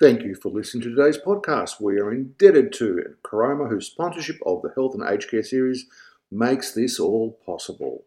Thank 0.00 0.22
you 0.22 0.34
for 0.34 0.48
listening 0.48 0.82
to 0.84 0.94
today's 0.94 1.18
podcast. 1.18 1.78
We 1.78 2.00
are 2.00 2.10
indebted 2.10 2.72
to 2.72 3.16
Caroma, 3.22 3.68
whose 3.68 3.88
sponsorship 3.88 4.38
of 4.46 4.62
the 4.62 4.72
Health 4.74 4.94
and 4.94 5.06
Aged 5.06 5.30
Care 5.30 5.42
series 5.42 5.84
makes 6.30 6.72
this 6.72 6.98
all 6.98 7.38
possible. 7.44 8.06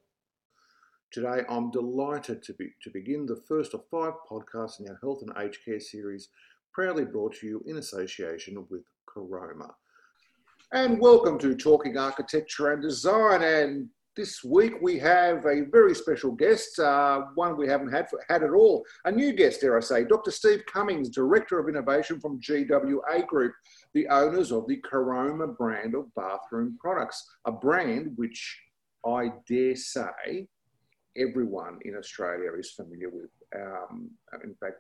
Today, 1.12 1.44
I'm 1.48 1.70
delighted 1.70 2.42
to, 2.46 2.54
be, 2.54 2.72
to 2.82 2.90
begin 2.90 3.28
the 3.28 3.44
first 3.48 3.76
of 3.76 3.86
five 3.92 4.14
podcasts 4.28 4.80
in 4.80 4.90
our 4.90 4.98
Health 5.04 5.22
and 5.22 5.38
Aged 5.38 5.64
Care 5.64 5.80
series, 5.80 6.30
proudly 6.72 7.06
brought 7.06 7.36
to 7.36 7.46
you 7.46 7.64
in 7.68 7.78
association 7.78 8.66
with 8.72 8.86
Caroma. 9.08 9.72
And 10.72 11.00
welcome 11.00 11.38
to 11.38 11.54
Talking 11.54 12.00
Architecture 12.00 12.74
and 12.74 12.82
Design. 12.82 13.44
And 13.44 13.90
this 14.16 14.44
week 14.44 14.74
we 14.82 15.00
have 15.00 15.46
a 15.46 15.62
very 15.72 15.96
special 15.96 16.32
guest, 16.32 16.78
uh, 16.80 17.22
one 17.36 17.58
we 17.58 17.68
haven't 17.68 17.92
had, 17.92 18.10
for, 18.10 18.24
had 18.30 18.44
at 18.44 18.52
all. 18.52 18.86
A 19.06 19.12
new 19.12 19.34
guest, 19.34 19.62
dare 19.62 19.78
I 19.78 19.82
say, 19.82 20.04
Dr. 20.04 20.32
Steve 20.32 20.64
Cummings, 20.72 21.10
Director 21.10 21.60
of 21.60 21.68
Innovation 21.68 22.20
from 22.20 22.40
GWA 22.40 23.26
Group, 23.26 23.54
the 23.94 24.08
owners 24.10 24.52
of 24.52 24.68
the 24.68 24.82
Caroma 24.82 25.58
brand 25.58 25.96
of 25.96 26.14
bathroom 26.16 26.78
products, 26.80 27.26
a 27.46 27.52
brand 27.52 28.12
which 28.16 28.60
I 29.06 29.32
dare 29.48 29.76
say 29.76 30.48
everyone 31.18 31.80
in 31.84 31.96
Australia 31.96 32.52
is 32.58 32.72
familiar 32.72 33.10
with. 33.10 33.30
Um, 33.56 34.10
in 34.44 34.56
fact, 34.60 34.78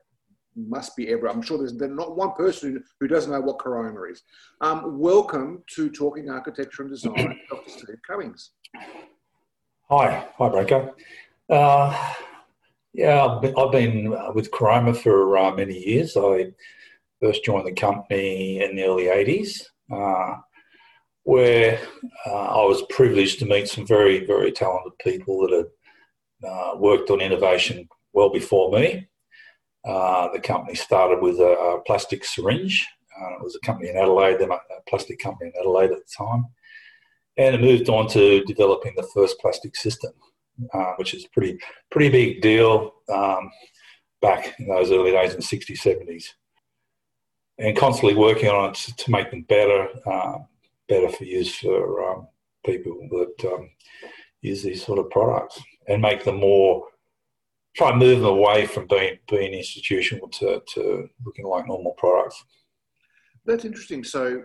must 0.55 0.95
be 0.95 1.09
ever. 1.09 1.27
I'm 1.27 1.41
sure 1.41 1.57
there's, 1.57 1.73
not 1.73 2.15
one 2.15 2.33
person 2.33 2.83
who 2.99 3.08
doesn't 3.08 3.31
know 3.31 3.41
what 3.41 3.58
Caroma 3.58 4.11
is. 4.11 4.21
Um, 4.61 4.99
welcome 4.99 5.63
to 5.75 5.89
Talking 5.89 6.30
Architecture 6.30 6.83
and 6.83 6.91
Design, 6.91 7.39
Dr. 7.49 7.69
Steve 7.69 7.99
Cummings. 8.08 8.52
Hi, 9.89 10.30
hi, 10.38 10.48
Branko. 10.48 10.94
Uh, 11.50 12.14
yeah, 12.94 13.26
I've 13.26 13.42
been, 13.42 13.53
I've 13.58 13.72
been, 13.73 14.34
with 14.34 14.50
Caroma 14.50 14.95
for 14.95 15.38
uh, 15.38 15.53
many 15.53 15.78
years. 15.78 16.16
I 16.16 16.53
first 17.22 17.44
joined 17.44 17.67
the 17.67 17.73
company 17.73 18.64
in 18.64 18.78
the 18.78 18.86
early 18.86 19.04
80s, 19.06 19.61
uh, 19.94 20.39
where 21.23 21.81
uh, 22.26 22.61
I 22.61 22.64
was 22.64 22.81
privileged 22.89 23.39
to 23.39 23.45
meet 23.45 23.67
some 23.67 23.86
very, 23.86 24.26
very 24.26 24.54
talented 24.54 24.94
people 25.00 25.42
that 25.42 25.70
had 26.42 26.50
uh, 26.50 26.78
worked 26.78 27.09
on 27.09 27.20
innovation 27.20 27.89
well 28.14 28.30
before 28.30 28.72
me. 28.72 29.09
Uh, 29.86 30.30
the 30.31 30.39
company 30.39 30.76
started 30.76 31.22
with 31.22 31.42
a, 31.42 31.52
a 31.52 31.81
plastic 31.86 32.23
syringe. 32.23 32.88
it 33.22 33.44
was 33.44 33.58
a 33.58 33.66
company 33.66 33.89
in 33.89 33.98
Adelaide, 33.98 34.39
a 34.39 34.59
plastic 34.88 35.20
company 35.20 35.52
in 35.54 35.59
Adelaide 35.59 35.92
at 35.92 35.98
the 35.98 36.14
time 36.17 36.45
and 37.38 37.56
it 37.56 37.62
moved 37.62 37.89
on 37.89 38.08
to 38.09 38.44
developing 38.45 38.94
the 38.95 39.08
first 39.14 39.39
plastic 39.39 39.76
system, 39.76 40.12
uh, 40.73 40.94
which 40.98 41.14
is 41.14 41.26
pretty 41.28 41.58
pretty 41.92 42.09
big 42.09 42.42
deal 42.42 42.94
um, 43.12 43.50
back 44.22 44.56
in 44.59 44.67
those 44.67 44.92
early 44.92 45.12
days 45.12 45.34
in 45.34 45.38
the 45.38 45.44
60s, 45.44 45.81
70s, 45.81 46.26
and 47.58 47.78
constantly 47.78 48.16
working 48.16 48.50
on 48.50 48.70
it 48.70 48.76
to, 48.76 49.11
make 49.11 49.31
them 49.31 49.44
better, 49.44 49.89
uh, 50.06 50.38
better 50.88 51.09
for 51.09 51.26
use 51.26 51.56
for 51.56 52.09
um, 52.09 52.28
people 52.66 52.95
that 53.11 53.54
um, 53.54 53.70
use 54.42 54.64
these 54.64 54.86
sort 54.86 55.00
of 55.00 55.09
products, 55.09 55.61
and 55.88 56.02
make 56.02 56.23
them 56.23 56.39
more. 56.39 56.86
Try 57.76 57.89
and 57.89 57.98
move 57.98 58.20
them 58.20 58.30
away 58.30 58.67
from 58.67 58.86
being 58.86 59.17
being 59.28 59.54
institutional 59.54 60.28
to, 60.28 60.61
to 60.76 61.09
looking 61.26 61.45
like 61.45 61.66
normal 61.66 61.94
products. 61.98 62.44
That's 63.45 63.66
interesting. 63.66 64.04
So 64.04 64.44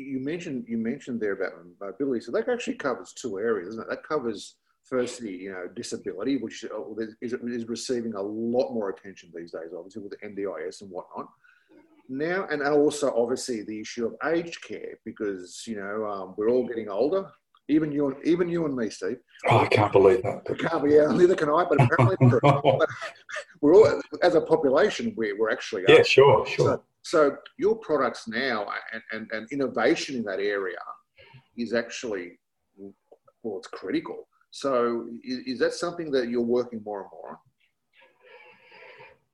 you 0.00 0.20
mentioned 0.20 0.64
you 0.68 0.78
mentioned 0.78 1.20
there 1.20 1.32
about 1.32 1.52
mobility, 1.80 2.20
so 2.20 2.32
that 2.32 2.48
actually 2.48 2.74
covers 2.74 3.12
two 3.12 3.38
areas, 3.38 3.68
isn't 3.68 3.82
it? 3.82 3.90
That 3.90 4.06
covers 4.06 4.56
firstly, 4.84 5.34
you 5.36 5.52
know, 5.52 5.66
disability, 5.74 6.36
which 6.36 6.64
uh, 6.64 6.94
is, 7.20 7.32
is 7.32 7.68
receiving 7.68 8.14
a 8.14 8.22
lot 8.22 8.72
more 8.72 8.90
attention 8.90 9.32
these 9.34 9.52
days, 9.52 9.72
obviously 9.76 10.02
with 10.02 10.12
the 10.12 10.26
NDIS 10.26 10.82
and 10.82 10.90
whatnot. 10.90 11.28
Now, 12.08 12.46
and 12.50 12.62
also 12.62 13.14
obviously 13.16 13.62
the 13.62 13.80
issue 13.80 14.06
of 14.06 14.14
aged 14.30 14.62
care, 14.62 14.98
because 15.04 15.64
you 15.66 15.76
know 15.76 16.04
um, 16.06 16.34
we're 16.36 16.50
all 16.50 16.66
getting 16.66 16.88
older. 16.88 17.30
Even 17.68 17.90
you, 17.90 18.08
and 18.08 18.16
even 18.26 18.46
you 18.46 18.66
and 18.66 18.76
me, 18.76 18.90
Steve. 18.90 19.16
Oh, 19.48 19.60
I 19.60 19.66
can't 19.68 19.90
believe 19.90 20.22
that. 20.22 20.42
I 20.50 20.68
can't 20.68 20.84
be. 20.84 20.90
Yeah, 20.90 21.06
neither 21.10 21.34
can 21.34 21.48
I. 21.48 21.64
But 21.64 21.80
apparently, 21.80 22.16
we're 23.62 23.74
all 23.74 24.02
as 24.22 24.34
a 24.34 24.40
population, 24.42 25.14
we're, 25.16 25.38
we're 25.38 25.50
actually. 25.50 25.84
Yeah, 25.88 26.02
sure, 26.02 26.44
sure. 26.44 26.66
So, 26.66 26.82
so 27.04 27.36
your 27.58 27.76
products 27.76 28.26
now 28.26 28.66
and, 28.92 29.02
and, 29.12 29.30
and 29.32 29.52
innovation 29.52 30.16
in 30.16 30.24
that 30.24 30.40
area 30.40 30.78
is 31.56 31.74
actually, 31.74 32.38
well, 33.42 33.58
it's 33.58 33.68
critical. 33.68 34.26
So 34.50 35.06
is, 35.22 35.38
is 35.46 35.58
that 35.58 35.74
something 35.74 36.10
that 36.12 36.28
you're 36.30 36.40
working 36.40 36.80
more 36.82 37.02
and 37.02 37.10
more 37.12 37.30
on? 37.32 37.36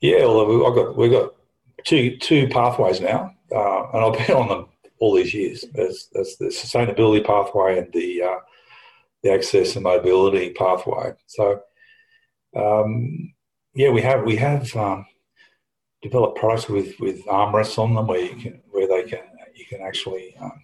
Yeah, 0.01 0.25
well, 0.27 0.67
I've 0.67 0.75
got 0.75 0.97
we've 0.97 1.13
got 1.13 1.35
two 1.85 2.17
two 2.17 2.49
pathways 2.49 3.01
now, 3.01 3.35
uh, 3.55 3.83
and 3.93 4.05
I've 4.05 4.27
been 4.27 4.37
on 4.37 4.49
them 4.49 4.67
all 4.99 5.15
these 5.15 5.33
years. 5.33 5.65
There's, 5.73 6.09
there's 6.13 6.37
the 6.37 6.47
sustainability 6.47 7.25
pathway 7.25 7.79
and 7.79 7.93
the 7.93 8.23
uh, 8.23 8.39
the 9.23 9.33
access 9.33 9.77
and 9.77 9.85
mobility 9.85 10.55
pathway. 10.55 11.13
So, 11.27 11.61
um, 12.57 13.33
yeah, 13.75 13.91
we 13.91 14.01
have 14.01 14.25
we 14.25 14.37
have 14.37 14.75
um, 14.75 15.07
develop 16.03 16.37
products 16.37 16.69
with 16.69 16.99
with 17.01 17.25
armrests 17.27 17.79
on 17.79 17.95
them 17.95 18.07
where 18.07 18.21
you 18.21 18.37
can 18.37 18.61
where 18.71 18.89
they 18.89 19.09
can 19.09 19.21
you 19.55 19.65
can 19.67 19.81
actually 19.83 20.35
um, 20.41 20.63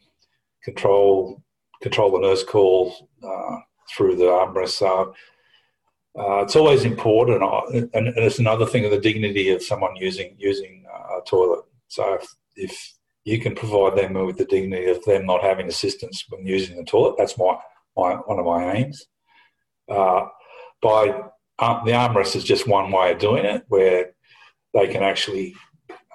control 0.63 1.43
control 1.83 2.11
the 2.13 2.27
nurse 2.27 2.45
call 2.45 3.09
uh, 3.23 3.57
through 3.95 4.17
the 4.17 4.25
armrest. 4.25 4.71
So 4.71 5.15
uh, 6.19 6.43
it's 6.43 6.57
always 6.57 6.85
important, 6.85 7.43
uh, 7.43 7.61
and, 7.75 7.91
and, 7.93 8.09
it's 8.17 8.39
another 8.39 8.65
thing 8.65 8.85
of 8.87 8.91
the 8.91 8.99
dignity 8.99 9.51
of 9.51 9.63
someone 9.63 9.95
using 9.97 10.35
using 10.39 10.85
uh, 10.93 11.19
a 11.19 11.25
toilet. 11.27 11.65
So 11.89 12.15
if, 12.15 12.35
if 12.57 12.95
you 13.25 13.39
can 13.39 13.55
provide 13.55 13.97
them 13.97 14.15
with 14.15 14.39
the 14.39 14.47
dignity 14.47 14.87
of 14.87 15.05
them 15.05 15.27
not 15.27 15.43
having 15.43 15.69
assistance 15.69 16.25
when 16.31 16.47
using 16.47 16.77
the 16.77 16.85
toilet, 16.85 17.17
that's 17.19 17.37
my, 17.37 17.57
my 17.97 18.15
one 18.15 18.39
of 18.39 18.47
my 18.47 18.77
aims. 18.77 19.07
Uh, 19.89 20.27
by 20.81 21.23
uh, 21.59 21.85
the 21.85 21.93
armrest 21.93 22.35
is 22.35 22.45
just 22.45 22.67
one 22.67 22.91
way 22.91 23.13
of 23.13 23.19
doing 23.19 23.45
it, 23.45 23.65
where 23.69 24.13
they 24.75 24.87
can 24.89 25.03
actually 25.03 25.55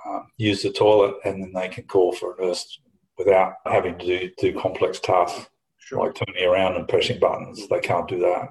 um, 0.05 0.27
use 0.37 0.63
the 0.63 0.71
toilet 0.71 1.15
and 1.25 1.41
then 1.41 1.53
they 1.53 1.69
can 1.69 1.83
call 1.85 2.11
for 2.13 2.35
a 2.35 2.45
nurse 2.45 2.79
without 3.17 3.53
having 3.65 3.97
to 3.99 4.05
do, 4.05 4.31
do 4.37 4.59
complex 4.59 4.99
tasks 4.99 5.47
sure. 5.79 6.05
like 6.05 6.15
turning 6.15 6.43
around 6.43 6.75
and 6.75 6.87
pressing 6.87 7.19
buttons. 7.19 7.67
They 7.67 7.79
can't 7.79 8.07
do 8.07 8.19
that. 8.19 8.49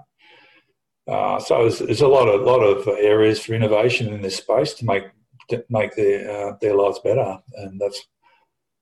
Uh, 1.13 1.41
so 1.41 1.63
there's, 1.63 1.79
there's, 1.81 2.03
a 2.03 2.09
lot 2.09 2.29
of 2.29 2.43
lot 2.43 2.61
of 2.61 2.87
areas 2.87 3.41
for 3.41 3.55
innovation 3.55 4.13
in 4.13 4.23
this 4.23 4.37
space 4.37 4.75
to 4.75 4.85
make 4.85 5.05
to 5.49 5.65
make 5.69 5.97
their 5.97 6.31
uh, 6.31 6.53
their 6.61 6.77
lives 6.77 7.01
better, 7.01 7.39
and 7.57 7.81
that's 7.81 8.07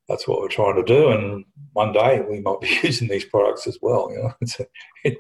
that's 0.09 0.27
what 0.27 0.41
we're 0.41 0.49
trying 0.49 0.77
to 0.77 0.83
do. 0.83 1.11
And 1.11 1.45
one 1.75 1.93
day 1.93 2.21
we 2.29 2.41
might 2.41 2.61
be 2.61 2.79
using 2.83 3.09
these 3.09 3.27
products 3.27 3.67
as 3.67 3.79
well. 3.83 4.11
You 4.11 4.33
know, 5.05 5.15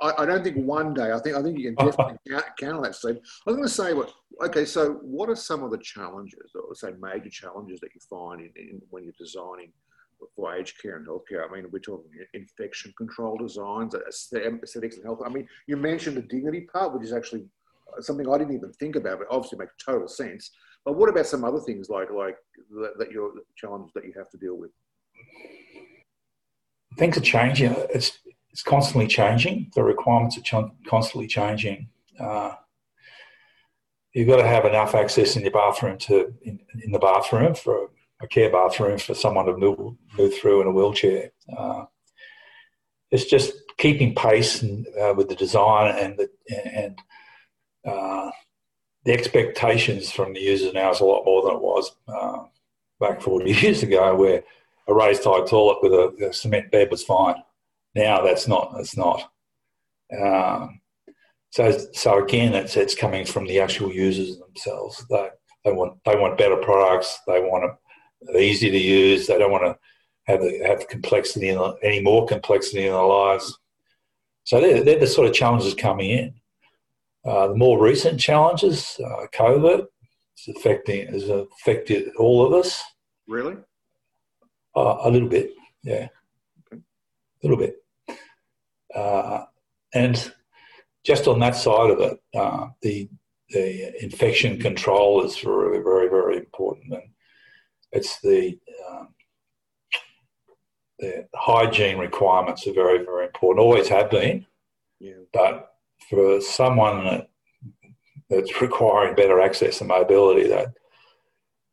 I, 0.00 0.22
I, 0.22 0.26
don't 0.26 0.44
think 0.44 0.56
one 0.56 0.94
day. 0.94 1.12
I 1.12 1.18
think 1.18 1.36
I 1.36 1.42
think 1.42 1.58
you 1.58 1.74
can 1.74 1.86
definitely 1.86 2.18
counter 2.58 2.82
that, 2.82 2.94
Steve. 2.94 3.18
I 3.46 3.50
was 3.50 3.56
going 3.56 3.68
to 3.68 3.68
say, 3.68 3.92
what? 3.92 4.12
Okay, 4.44 4.64
so 4.64 4.94
what 5.02 5.28
are 5.28 5.36
some 5.36 5.64
of 5.64 5.72
the 5.72 5.78
challenges, 5.78 6.52
or 6.54 6.74
say 6.74 6.92
major 7.00 7.30
challenges 7.30 7.80
that 7.80 7.90
you 7.94 8.00
find 8.08 8.40
in, 8.40 8.50
in 8.56 8.80
when 8.90 9.02
you're 9.02 9.12
designing 9.18 9.72
for 10.36 10.54
aged 10.54 10.80
care 10.80 10.96
and 10.96 11.06
healthcare? 11.06 11.48
I 11.48 11.52
mean, 11.52 11.68
we're 11.72 11.80
talking 11.80 12.10
infection 12.34 12.94
control 12.96 13.36
designs, 13.36 13.94
aesthetics 13.94 14.96
and 14.96 15.04
health. 15.04 15.20
I 15.26 15.28
mean, 15.28 15.48
you 15.66 15.76
mentioned 15.76 16.16
the 16.16 16.22
dignity 16.22 16.68
part, 16.72 16.94
which 16.94 17.02
is 17.02 17.12
actually 17.12 17.46
uh, 17.96 18.00
something 18.00 18.28
I 18.28 18.38
didn't 18.38 18.54
even 18.54 18.72
think 18.74 18.94
about, 18.94 19.18
but 19.18 19.28
obviously 19.30 19.58
makes 19.58 19.74
total 19.84 20.06
sense. 20.06 20.52
But 20.88 20.96
what 20.96 21.10
about 21.10 21.26
some 21.26 21.44
other 21.44 21.60
things 21.60 21.90
like 21.90 22.10
like 22.10 22.38
that, 22.70 22.94
that 22.98 23.10
your 23.10 23.32
challenges 23.58 23.92
that 23.94 24.06
you 24.06 24.14
have 24.16 24.30
to 24.30 24.38
deal 24.38 24.56
with? 24.56 24.70
Things 26.96 27.18
are 27.18 27.20
changing. 27.20 27.74
It's 27.92 28.18
it's 28.48 28.62
constantly 28.62 29.06
changing. 29.06 29.70
The 29.74 29.82
requirements 29.82 30.38
are 30.38 30.40
ch- 30.40 30.72
constantly 30.86 31.26
changing. 31.26 31.90
Uh, 32.18 32.54
you've 34.14 34.28
got 34.28 34.38
to 34.38 34.48
have 34.48 34.64
enough 34.64 34.94
access 34.94 35.36
in 35.36 35.42
your 35.42 35.50
bathroom 35.50 35.98
to 35.98 36.32
in, 36.40 36.58
in 36.82 36.90
the 36.90 36.98
bathroom 36.98 37.54
for 37.54 37.90
a 38.22 38.26
care 38.26 38.50
bathroom 38.50 38.96
for 38.96 39.12
someone 39.12 39.44
to 39.44 39.58
move, 39.58 39.94
move 40.16 40.34
through 40.38 40.62
in 40.62 40.68
a 40.68 40.72
wheelchair. 40.72 41.32
Uh, 41.54 41.84
it's 43.10 43.26
just 43.26 43.52
keeping 43.76 44.14
pace 44.14 44.62
and, 44.62 44.86
uh, 44.98 45.12
with 45.14 45.28
the 45.28 45.36
design 45.36 45.94
and 45.98 46.16
the, 46.16 46.30
and 46.74 46.98
uh, 47.86 48.30
the 49.04 49.12
expectations 49.12 50.10
from 50.10 50.32
the 50.32 50.40
users 50.40 50.74
now 50.74 50.90
is 50.90 51.00
a 51.00 51.04
lot 51.04 51.24
more 51.24 51.42
than 51.42 51.54
it 51.54 51.62
was 51.62 51.92
uh, 52.08 52.44
back 53.00 53.22
40 53.22 53.50
years 53.62 53.82
ago, 53.82 54.14
where 54.16 54.42
a 54.88 54.94
raised 54.94 55.24
height 55.24 55.46
toilet 55.46 55.78
with 55.82 55.92
a, 55.92 56.28
a 56.28 56.32
cement 56.32 56.70
bed 56.70 56.90
was 56.90 57.04
fine. 57.04 57.36
Now 57.94 58.22
that's 58.22 58.48
not. 58.48 58.74
It's 58.78 58.96
not. 58.96 59.30
Um, 60.18 60.80
so 61.50 61.76
so 61.92 62.22
again, 62.22 62.54
it's 62.54 62.76
it's 62.76 62.94
coming 62.94 63.24
from 63.24 63.46
the 63.46 63.60
actual 63.60 63.92
users 63.92 64.38
themselves. 64.38 65.04
They 65.08 65.28
they 65.64 65.72
want 65.72 65.98
they 66.04 66.16
want 66.16 66.38
better 66.38 66.56
products. 66.56 67.18
They 67.26 67.40
want 67.40 67.64
them 68.22 68.36
easy 68.36 68.70
to 68.70 68.78
use. 68.78 69.26
They 69.26 69.38
don't 69.38 69.50
want 69.50 69.64
to 69.64 69.78
have 70.26 70.42
have 70.66 70.88
complexity 70.88 71.48
in, 71.48 71.74
any 71.82 72.00
more 72.00 72.26
complexity 72.26 72.86
in 72.86 72.92
their 72.92 73.02
lives. 73.02 73.58
So 74.44 74.60
they're, 74.60 74.82
they're 74.82 74.98
the 74.98 75.06
sort 75.06 75.28
of 75.28 75.34
challenges 75.34 75.74
coming 75.74 76.10
in. 76.10 76.34
Uh, 77.24 77.48
the 77.48 77.54
more 77.56 77.82
recent 77.82 78.20
challenges, 78.20 78.98
uh, 79.04 79.26
COVID, 79.34 79.86
it's 80.34 80.48
affecting 80.56 81.08
has 81.08 81.28
affected 81.28 82.10
all 82.18 82.46
of 82.46 82.52
us. 82.52 82.82
Really? 83.26 83.56
Uh, 84.76 84.98
a 85.02 85.10
little 85.10 85.28
bit, 85.28 85.50
yeah, 85.82 86.08
okay. 86.72 86.80
a 86.80 87.46
little 87.46 87.56
bit. 87.56 87.76
Uh, 88.94 89.44
and 89.92 90.32
just 91.04 91.26
on 91.26 91.40
that 91.40 91.56
side 91.56 91.90
of 91.90 92.00
it, 92.00 92.20
uh, 92.34 92.68
the 92.82 93.08
the 93.50 94.04
infection 94.04 94.60
control 94.60 95.24
is 95.24 95.42
really 95.42 95.82
very, 95.82 96.08
very 96.08 96.36
important, 96.36 96.92
and 96.92 97.10
it's 97.92 98.20
the 98.20 98.58
um, 98.90 99.08
the 100.98 101.26
hygiene 101.34 101.98
requirements 101.98 102.66
are 102.66 102.74
very, 102.74 103.04
very 103.04 103.26
important. 103.26 103.64
Always 103.64 103.88
have 103.88 104.10
been, 104.10 104.46
yeah. 105.00 105.14
but 105.32 105.67
for 106.08 106.40
someone 106.40 107.04
that, 107.04 107.28
that's 108.30 108.60
requiring 108.60 109.14
better 109.14 109.40
access 109.40 109.80
and 109.80 109.88
mobility, 109.88 110.48
that 110.48 110.68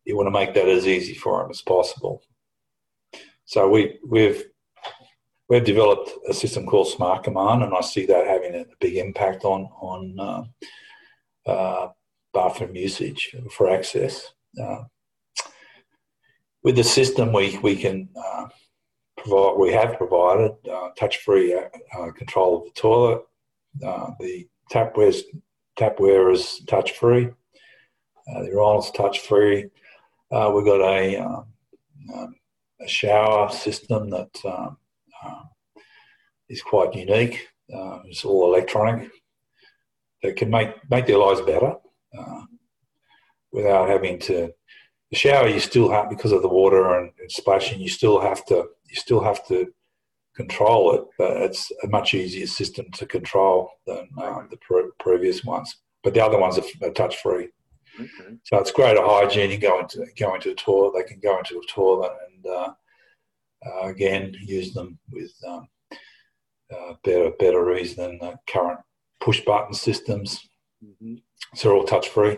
you 0.05 0.15
want 0.15 0.27
to 0.27 0.31
make 0.31 0.53
that 0.53 0.67
as 0.67 0.87
easy 0.87 1.13
for 1.13 1.41
them 1.41 1.51
as 1.51 1.61
possible. 1.61 2.21
So 3.45 3.69
we 3.69 3.99
we've 4.07 4.45
we've 5.49 5.63
developed 5.63 6.11
a 6.27 6.33
system 6.33 6.65
called 6.65 6.87
Smart 6.87 7.23
Command, 7.23 7.63
and 7.63 7.73
I 7.73 7.81
see 7.81 8.05
that 8.07 8.27
having 8.27 8.55
a 8.55 8.65
big 8.79 8.97
impact 8.97 9.43
on 9.45 9.69
on 9.79 10.19
uh, 10.19 11.49
uh, 11.49 11.89
bathroom 12.33 12.75
usage 12.75 13.35
for 13.51 13.69
access. 13.69 14.33
Uh, 14.61 14.83
with 16.63 16.75
the 16.75 16.83
system, 16.83 17.31
we 17.31 17.57
we 17.59 17.75
can 17.75 18.09
uh, 18.15 18.47
provide 19.17 19.57
we 19.57 19.71
have 19.73 19.97
provided 19.97 20.53
uh, 20.71 20.89
touch-free 20.97 21.53
uh, 21.53 22.11
control 22.11 22.57
of 22.57 22.63
the 22.65 22.71
toilet. 22.71 23.21
The 23.79 24.47
tapware 24.71 25.15
tapware 25.77 26.33
is 26.33 26.61
touch-free. 26.67 27.29
the 28.27 28.47
urinal's 28.47 28.91
touch-free. 28.91 29.65
we've 30.31 30.65
got 30.65 30.81
a, 30.81 31.17
um, 31.17 31.45
um, 32.13 32.35
a 32.79 32.87
shower 32.87 33.49
system 33.49 34.09
that 34.09 34.29
um, 34.45 34.77
is 36.49 36.61
quite 36.61 36.93
unique. 36.93 37.47
Uh, 37.73 37.99
it's 38.05 38.25
all 38.25 38.53
electronic. 38.53 39.09
That 40.23 40.37
can 40.37 40.49
make 40.49 40.69
make 40.89 41.05
their 41.05 41.17
lives 41.17 41.41
better 41.41 41.75
uh, 42.17 42.41
without 43.51 43.89
having 43.89 44.19
to. 44.19 44.51
The 45.11 45.17
shower 45.17 45.47
you 45.47 45.59
still 45.59 45.89
have 45.91 46.09
because 46.09 46.31
of 46.31 46.41
the 46.41 46.49
water 46.49 46.97
and, 46.97 47.11
and, 47.19 47.31
splashing. 47.31 47.79
You 47.79 47.89
still 47.89 48.19
have 48.19 48.45
to 48.47 48.55
you 48.89 48.95
still 48.95 49.21
have 49.21 49.45
to 49.47 49.67
control 50.35 50.95
it, 50.95 51.03
but 51.17 51.37
it's 51.37 51.71
a 51.83 51.87
much 51.87 52.13
easier 52.13 52.47
system 52.47 52.85
to 52.91 53.05
control 53.05 53.69
than 53.87 54.09
uh, 54.17 54.41
the 54.49 54.57
pre- 54.57 54.89
previous 54.99 55.43
ones. 55.43 55.77
But 56.03 56.13
the 56.13 56.23
other 56.23 56.37
ones 56.37 56.57
are, 56.57 56.87
are 56.87 56.91
touch 56.91 57.17
free. 57.17 57.49
Okay. 57.99 58.35
So 58.43 58.57
it's 58.57 58.71
greater 58.71 59.01
hygiene. 59.01 59.51
You 59.51 59.57
go 59.57 59.79
into 59.79 60.05
go 60.19 60.35
into 60.35 60.51
a 60.51 60.55
toilet. 60.55 60.93
They 60.95 61.07
can 61.07 61.19
go 61.21 61.37
into 61.37 61.57
a 61.57 61.71
toilet 61.71 62.11
and 62.27 62.45
uh, 62.45 62.73
uh, 63.65 63.87
again, 63.87 64.35
use 64.41 64.73
them 64.73 64.99
with 65.11 65.31
um, 65.47 65.67
uh, 66.73 66.93
better 67.03 67.31
better 67.39 67.75
ease 67.75 67.95
than 67.95 68.17
the 68.19 68.37
current 68.47 68.79
push 69.21 69.41
button 69.41 69.73
systems. 69.73 70.47
Mm-hmm. 70.83 71.15
So 71.55 71.69
they're 71.69 71.77
all 71.77 71.85
touch 71.85 72.09
free. 72.09 72.37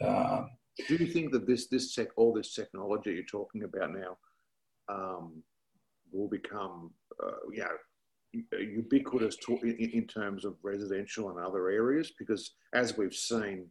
Um, 0.00 0.50
Do 0.88 0.94
you 0.94 1.06
think 1.06 1.32
that 1.32 1.46
this 1.46 1.66
this 1.68 1.94
tech, 1.94 2.08
all 2.16 2.32
this 2.32 2.54
technology 2.54 3.12
you're 3.12 3.24
talking 3.24 3.64
about 3.64 3.92
now, 3.92 4.16
um, 4.88 5.42
will 6.12 6.28
become 6.28 6.90
uh, 7.22 7.50
you 7.52 7.60
know 7.60 7.76
ubiquitous 8.58 9.36
to, 9.36 9.58
in, 9.62 9.90
in, 9.90 10.06
terms 10.06 10.44
of 10.44 10.54
residential 10.62 11.30
and 11.30 11.38
other 11.38 11.70
areas? 11.70 12.12
Because 12.18 12.52
as 12.74 12.96
we've 12.96 13.14
seen, 13.14 13.66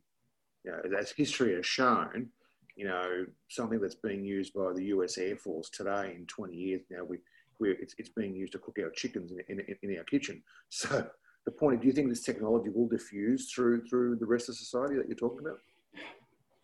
you 0.63 0.71
know, 0.71 0.97
as 0.97 1.11
history 1.11 1.55
has 1.55 1.65
shown, 1.65 2.29
you 2.75 2.85
know, 2.85 3.25
something 3.49 3.79
that's 3.79 3.95
being 3.95 4.23
used 4.23 4.53
by 4.53 4.73
the 4.73 4.85
US 4.85 5.17
Air 5.17 5.35
Force 5.35 5.69
today 5.69 6.13
in 6.15 6.25
20 6.25 6.55
years 6.55 6.81
now, 6.89 7.03
we, 7.03 7.17
we 7.59 7.71
it's, 7.71 7.95
it's 7.97 8.09
being 8.09 8.35
used 8.35 8.53
to 8.53 8.59
cook 8.59 8.77
our 8.81 8.91
chickens 8.91 9.31
in, 9.31 9.59
in, 9.59 9.75
in 9.81 9.97
our 9.97 10.03
kitchen. 10.03 10.43
So 10.69 11.07
the 11.45 11.51
point, 11.51 11.75
is, 11.75 11.81
do 11.81 11.87
you 11.87 11.93
think 11.93 12.09
this 12.09 12.23
technology 12.23 12.69
will 12.69 12.89
diffuse 12.89 13.49
through 13.49 13.85
through 13.87 14.17
the 14.17 14.25
rest 14.25 14.49
of 14.49 14.55
society 14.55 14.95
that 14.95 15.07
you're 15.07 15.15
talking 15.15 15.39
about? 15.39 15.59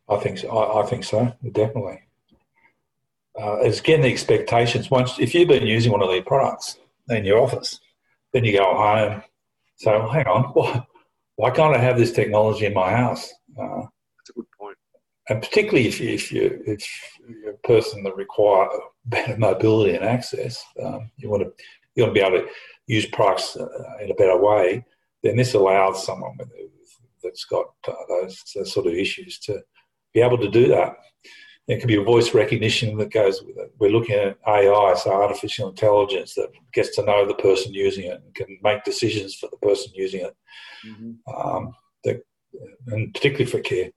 I 0.09 0.21
think 0.21 0.37
so. 0.37 0.49
I, 0.49 0.83
I 0.83 0.85
think 0.85 1.05
so, 1.05 1.33
definitely. 1.53 2.01
Uh, 3.39 3.57
it's 3.61 3.79
again 3.79 4.01
the 4.01 4.11
expectations. 4.11 4.91
Once, 4.91 5.19
if 5.19 5.33
you've 5.33 5.47
been 5.47 5.65
using 5.65 5.91
one 5.91 6.03
of 6.03 6.09
these 6.09 6.23
products 6.25 6.77
in 7.09 7.25
your 7.25 7.39
office, 7.39 7.79
then 8.31 8.43
you 8.43 8.53
go 8.53 8.75
home. 8.75 9.23
So 9.77 10.07
hang 10.07 10.27
on, 10.27 10.43
why, 10.53 10.85
why 11.35 11.51
can't 11.51 11.75
I 11.75 11.79
have 11.79 11.97
this 11.97 12.11
technology 12.11 12.65
in 12.65 12.73
my 12.73 12.91
house? 12.91 13.31
Uh, 13.59 13.81
That's 14.17 14.29
a 14.29 14.33
good 14.33 14.45
point. 14.59 14.77
point 14.77 14.77
and 15.29 15.41
particularly 15.41 15.87
if, 15.87 15.99
you, 15.99 16.09
if, 16.09 16.31
you, 16.31 16.63
if 16.67 16.87
you're 17.27 17.53
a 17.53 17.57
person 17.67 18.03
that 18.03 18.15
require 18.15 18.67
better 19.05 19.37
mobility 19.37 19.95
and 19.95 20.03
access, 20.03 20.63
um, 20.83 21.09
you 21.17 21.29
want 21.29 21.43
to 21.43 21.51
you 21.95 22.03
want 22.03 22.15
to 22.15 22.19
be 22.19 22.25
able 22.25 22.39
to 22.39 22.47
use 22.87 23.05
products 23.05 23.55
uh, 23.55 23.67
in 24.01 24.11
a 24.11 24.15
better 24.15 24.37
way. 24.37 24.83
Then 25.21 25.37
this 25.37 25.53
allows 25.53 26.05
someone 26.05 26.35
with, 26.37 26.49
that's 27.23 27.45
got 27.45 27.67
uh, 27.87 27.93
those, 28.09 28.43
those, 28.55 28.73
sort 28.73 28.87
of 28.87 28.93
issues 28.93 29.39
to 29.39 29.61
be 30.13 30.21
able 30.21 30.37
to 30.39 30.49
do 30.49 30.67
that. 30.69 30.95
There 31.67 31.79
can 31.79 31.87
be 31.87 31.95
a 31.95 32.03
voice 32.03 32.33
recognition 32.33 32.97
that 32.97 33.13
goes 33.13 33.41
with 33.41 33.57
it. 33.57 33.73
We're 33.79 33.91
looking 33.91 34.15
at 34.15 34.37
AI, 34.45 34.95
so 34.95 35.11
artificial 35.11 35.69
intelligence 35.69 36.33
that 36.35 36.49
gets 36.73 36.93
to 36.95 37.05
know 37.05 37.25
the 37.25 37.35
person 37.35 37.73
using 37.73 38.05
it 38.05 38.21
and 38.21 38.35
can 38.35 38.57
make 38.61 38.83
decisions 38.83 39.35
for 39.35 39.49
the 39.49 39.57
person 39.57 39.91
using 39.95 40.21
it. 40.21 40.35
Mm-hmm. 40.85 41.33
Um, 41.33 41.73
that, 42.03 42.21
and 42.87 43.13
particularly 43.13 43.49
for 43.49 43.59
care. 43.59 43.91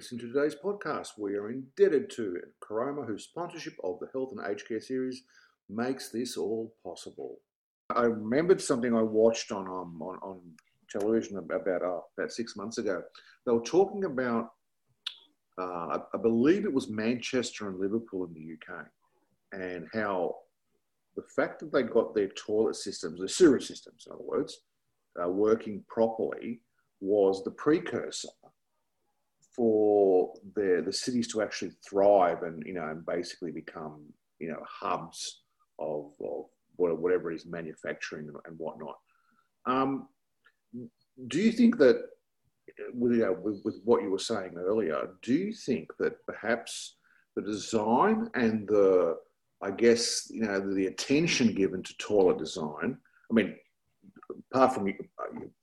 Listening 0.00 0.20
to 0.20 0.32
today's 0.32 0.54
podcast. 0.54 1.08
We 1.18 1.34
are 1.34 1.50
indebted 1.50 2.08
to 2.12 2.38
Caroma, 2.64 3.06
whose 3.06 3.24
sponsorship 3.24 3.74
of 3.84 3.98
the 4.00 4.08
Health 4.14 4.32
and 4.34 4.40
Aged 4.50 4.66
Care 4.66 4.80
series 4.80 5.24
makes 5.68 6.08
this 6.08 6.38
all 6.38 6.74
possible. 6.82 7.36
I 7.94 8.04
remembered 8.04 8.62
something 8.62 8.96
I 8.96 9.02
watched 9.02 9.52
on 9.52 9.66
um, 9.66 10.00
on, 10.00 10.16
on 10.22 10.40
television 10.88 11.36
about 11.36 11.82
uh, 11.82 12.00
about 12.16 12.32
six 12.32 12.56
months 12.56 12.78
ago. 12.78 13.02
They 13.44 13.52
were 13.52 13.60
talking 13.60 14.04
about, 14.04 14.52
uh, 15.58 15.88
I, 15.88 15.98
I 16.14 16.18
believe 16.22 16.64
it 16.64 16.72
was 16.72 16.88
Manchester 16.88 17.68
and 17.68 17.78
Liverpool 17.78 18.24
in 18.24 18.32
the 18.32 18.54
UK, 18.54 18.86
and 19.52 19.86
how 19.92 20.36
the 21.14 21.24
fact 21.36 21.60
that 21.60 21.74
they 21.74 21.82
got 21.82 22.14
their 22.14 22.28
toilet 22.28 22.76
systems, 22.76 23.18
their 23.18 23.28
sewer 23.28 23.60
systems, 23.60 24.06
in 24.06 24.14
other 24.14 24.24
words, 24.24 24.62
uh, 25.22 25.28
working 25.28 25.84
properly 25.90 26.62
was 27.02 27.44
the 27.44 27.50
precursor 27.50 28.30
for 29.60 30.32
the 30.56 30.82
the 30.86 30.92
cities 30.92 31.28
to 31.28 31.42
actually 31.42 31.72
thrive 31.86 32.44
and 32.44 32.62
you 32.64 32.72
know 32.72 32.88
and 32.88 33.04
basically 33.04 33.52
become 33.52 34.00
you 34.38 34.48
know 34.48 34.62
hubs 34.66 35.42
of, 35.78 36.12
of 36.24 36.46
whatever 36.76 37.30
is 37.30 37.44
manufacturing 37.44 38.26
and 38.46 38.58
whatnot. 38.58 38.96
Um, 39.66 40.08
do 41.28 41.38
you 41.38 41.52
think 41.52 41.76
that 41.76 41.96
with, 42.94 43.12
you 43.12 43.18
know, 43.18 43.36
with, 43.38 43.60
with 43.66 43.82
what 43.84 44.02
you 44.02 44.10
were 44.10 44.18
saying 44.18 44.54
earlier, 44.56 45.10
do 45.20 45.34
you 45.34 45.52
think 45.52 45.90
that 45.98 46.14
perhaps 46.24 46.96
the 47.36 47.42
design 47.42 48.30
and 48.34 48.66
the 48.66 49.16
I 49.60 49.72
guess 49.72 50.30
you 50.30 50.40
know 50.40 50.58
the 50.74 50.86
attention 50.86 51.54
given 51.54 51.82
to 51.82 51.96
toilet 51.98 52.38
design. 52.38 52.96
I 53.30 53.34
mean, 53.34 53.56
apart 54.52 54.74
from 54.74 54.92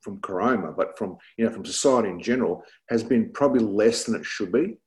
from 0.00 0.20
Caroma, 0.20 0.76
but 0.76 0.96
from 0.98 1.16
you 1.36 1.44
know 1.44 1.52
from 1.52 1.64
society 1.64 2.08
in 2.08 2.20
general, 2.20 2.62
has 2.88 3.02
been 3.02 3.30
probably 3.32 3.64
less 3.64 4.04
than 4.04 4.16
it 4.16 4.24
should 4.24 4.52
be. 4.52 4.78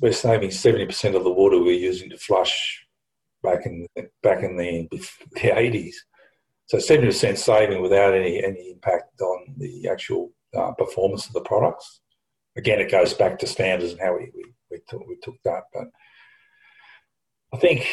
We're 0.00 0.12
saving 0.12 0.50
seventy 0.50 0.86
percent 0.86 1.14
of 1.14 1.24
the 1.24 1.32
water 1.32 1.58
we're 1.58 1.72
using 1.72 2.10
to 2.10 2.18
flush 2.18 2.86
back 3.42 3.66
in 3.66 3.86
back 4.22 4.42
in 4.42 4.56
the 4.56 4.88
the 5.32 5.58
eighties. 5.58 6.04
So 6.66 6.78
seventy 6.78 7.08
percent 7.08 7.38
saving 7.38 7.82
without 7.82 8.14
any 8.14 8.42
any 8.42 8.70
impact 8.72 9.20
on 9.20 9.54
the 9.56 9.88
actual 9.88 10.32
uh, 10.56 10.72
performance 10.72 11.26
of 11.26 11.32
the 11.32 11.42
products. 11.42 12.00
Again, 12.56 12.80
it 12.80 12.90
goes 12.90 13.14
back 13.14 13.38
to 13.38 13.46
standards 13.46 13.92
and 13.92 14.00
how 14.00 14.16
we 14.16 14.30
we, 14.34 14.44
we, 14.70 14.78
took, 14.88 15.06
we 15.06 15.16
took 15.22 15.36
that. 15.44 15.64
But 15.72 15.84
I 17.52 17.56
think 17.58 17.86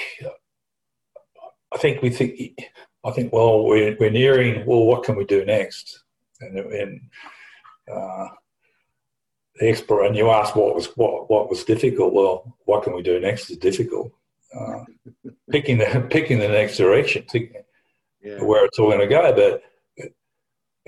I 1.74 1.78
think 1.78 2.02
we 2.02 2.10
think 2.10 2.60
I 3.08 3.12
think, 3.12 3.32
well, 3.32 3.64
we're, 3.64 3.96
we're 4.00 4.10
nearing, 4.10 4.66
well, 4.66 4.86
what 4.86 5.04
can 5.04 5.16
we 5.16 5.26
do 5.26 5.46
next? 5.46 6.04
And, 6.42 6.58
and 6.60 7.02
uh, 7.92 8.28
the 9.60 9.70
expert, 9.70 10.06
and 10.06 10.16
you 10.16 10.30
asked 10.30 10.56
what 10.56 10.76
was 10.76 10.88
what 10.96 11.30
what 11.30 11.50
was 11.50 11.64
difficult. 11.64 12.14
Well, 12.14 12.58
what 12.66 12.84
can 12.84 12.94
we 12.94 13.02
do 13.02 13.20
next 13.20 13.50
is 13.50 13.58
difficult. 13.58 14.12
Uh, 14.56 14.84
picking 15.50 15.78
the 15.78 16.08
picking 16.10 16.40
the 16.40 16.48
next 16.48 16.78
direction, 16.78 17.26
yeah. 18.22 18.44
where 18.44 18.66
it's 18.66 18.78
all 18.78 18.90
going 18.90 19.00
to 19.00 19.08
go. 19.08 19.34
But 19.34 19.64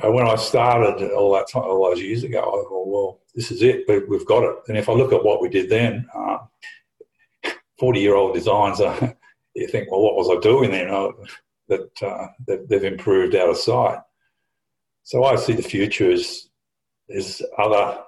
uh, 0.05 0.11
when 0.11 0.27
I 0.27 0.35
started 0.35 1.11
all 1.11 1.33
that 1.33 1.49
time, 1.49 1.63
all 1.63 1.89
those 1.89 2.01
years 2.01 2.23
ago, 2.23 2.39
I 2.39 2.69
thought, 2.69 2.87
well, 2.87 3.19
this 3.33 3.51
is 3.51 3.61
it. 3.63 3.85
We've 4.07 4.25
got 4.25 4.43
it. 4.43 4.55
And 4.67 4.77
if 4.77 4.87
I 4.87 4.93
look 4.93 5.13
at 5.13 5.23
what 5.23 5.41
we 5.41 5.49
did 5.49 5.69
then, 5.69 6.07
forty-year-old 7.79 8.33
designs, 8.35 8.81
uh, 8.81 9.13
you 9.55 9.67
think, 9.67 9.89
well, 9.89 10.01
what 10.01 10.15
was 10.15 10.29
I 10.29 10.39
doing 10.41 10.71
then? 10.71 10.89
Uh, 10.89 11.09
that 11.69 12.03
uh, 12.03 12.27
they've, 12.45 12.83
improved 12.83 13.35
out 13.35 13.49
of 13.49 13.57
sight. 13.57 13.99
So 15.03 15.23
I 15.23 15.35
see 15.35 15.53
the 15.53 15.61
future 15.61 16.11
as 16.11 16.49
as 17.15 17.41
other 17.57 17.99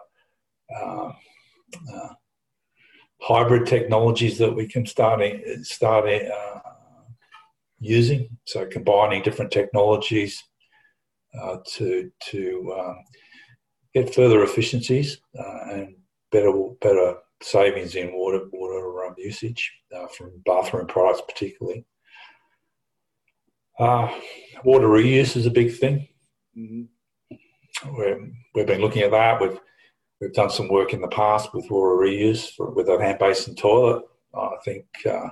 uh, 0.75 1.11
uh, 1.93 2.13
hybrid 3.21 3.65
technologies 3.65 4.37
that 4.37 4.55
we 4.55 4.67
can 4.67 4.85
start 4.85 5.21
start 5.63 6.07
uh, 6.07 6.59
using. 7.79 8.37
So 8.45 8.65
combining 8.65 9.23
different 9.23 9.51
technologies 9.51 10.43
uh, 11.39 11.57
to 11.73 12.11
to 12.31 12.75
um, 12.77 12.97
get 13.93 14.13
further 14.13 14.43
efficiencies 14.43 15.19
uh, 15.39 15.71
and 15.71 15.95
better 16.31 16.51
better 16.81 17.15
savings 17.41 17.95
in 17.95 18.13
water 18.13 18.41
water 18.51 19.05
um, 19.05 19.15
usage 19.17 19.71
from 20.17 20.31
bathroom 20.45 20.87
products, 20.87 21.21
particularly. 21.27 21.85
Uh, 23.79 24.09
water 24.63 24.87
reuse 24.87 25.35
is 25.35 25.45
a 25.45 25.51
big 25.51 25.75
thing. 25.75 26.07
Mm-hmm. 26.57 27.95
we 27.97 28.33
we've 28.53 28.67
been 28.67 28.81
looking 28.81 29.03
at 29.03 29.11
that. 29.11 29.41
We've 29.41 29.59
we've 30.19 30.33
done 30.33 30.49
some 30.49 30.67
work 30.69 30.93
in 30.93 31.01
the 31.01 31.07
past 31.07 31.53
with 31.53 31.69
water 31.69 31.95
reuse 31.95 32.53
for, 32.55 32.71
with 32.71 32.89
a 32.89 33.01
hand 33.01 33.19
basin 33.19 33.55
toilet. 33.55 34.03
I 34.33 34.55
think 34.63 34.85
uh, 35.05 35.29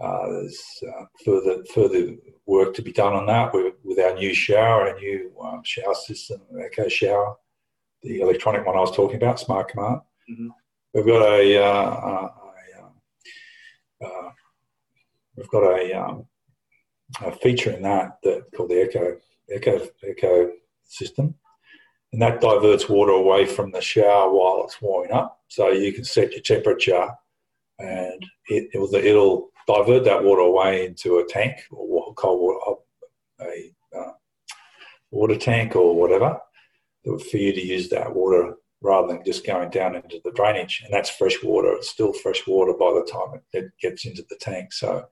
uh, 0.00 0.26
there's 0.28 0.62
uh, 0.86 1.04
further 1.24 1.64
further 1.74 2.16
work 2.46 2.74
to 2.74 2.82
be 2.82 2.92
done 2.92 3.12
on 3.12 3.26
that 3.26 3.52
with, 3.52 3.74
with 3.84 3.98
our 3.98 4.14
new 4.14 4.32
shower, 4.32 4.88
our 4.88 4.98
new 4.98 5.32
um, 5.42 5.60
shower 5.64 5.94
system, 5.94 6.40
Echo 6.64 6.88
Shower, 6.88 7.36
the 8.02 8.20
electronic 8.20 8.64
one 8.64 8.76
I 8.76 8.80
was 8.80 8.94
talking 8.94 9.16
about, 9.16 9.40
Smart 9.40 9.68
Command. 9.68 10.00
Mm-hmm. 10.30 10.48
We've 10.94 11.06
got 11.06 11.22
a, 11.22 11.62
uh, 11.62 11.90
a 11.90 12.32
um, 12.80 12.92
uh, 14.04 14.30
we've 15.36 15.48
got 15.50 15.62
a, 15.64 15.92
um, 15.92 16.26
a, 17.22 17.32
feature 17.32 17.70
in 17.70 17.82
that 17.82 18.18
that 18.22 18.44
called 18.54 18.70
the 18.70 18.82
Echo 18.82 19.16
Echo 19.50 19.86
Echo 20.06 20.50
system, 20.84 21.34
and 22.12 22.22
that 22.22 22.40
diverts 22.40 22.88
water 22.88 23.12
away 23.12 23.46
from 23.46 23.70
the 23.70 23.80
shower 23.80 24.30
while 24.32 24.62
it's 24.64 24.80
warming 24.80 25.12
up. 25.12 25.40
So 25.48 25.70
you 25.70 25.92
can 25.92 26.04
set 26.04 26.32
your 26.32 26.42
temperature, 26.42 27.08
and 27.78 28.24
it, 28.48 28.70
will, 28.74 28.94
it'll 28.94 29.50
divert 29.66 30.04
that 30.04 30.24
water 30.24 30.42
away 30.42 30.86
into 30.86 31.18
a 31.18 31.26
tank 31.26 31.56
or 31.70 32.14
cold 32.14 32.40
water, 32.40 32.80
a 33.40 33.98
uh, 33.98 34.12
water 35.10 35.36
tank 35.36 35.76
or 35.76 35.94
whatever, 35.94 36.38
for 37.04 37.36
you 37.36 37.52
to 37.52 37.64
use 37.64 37.88
that 37.90 38.14
water 38.14 38.54
rather 38.80 39.08
than 39.08 39.24
just 39.24 39.46
going 39.46 39.70
down 39.70 39.96
into 39.96 40.20
the 40.24 40.32
drainage. 40.32 40.82
And 40.84 40.92
that's 40.92 41.10
fresh 41.10 41.42
water. 41.42 41.72
It's 41.72 41.90
still 41.90 42.12
fresh 42.12 42.46
water 42.46 42.72
by 42.72 42.92
the 42.92 43.08
time 43.10 43.34
it, 43.34 43.58
it 43.58 43.72
gets 43.80 44.06
into 44.06 44.24
the 44.28 44.36
tank. 44.36 44.72
So 44.72 45.06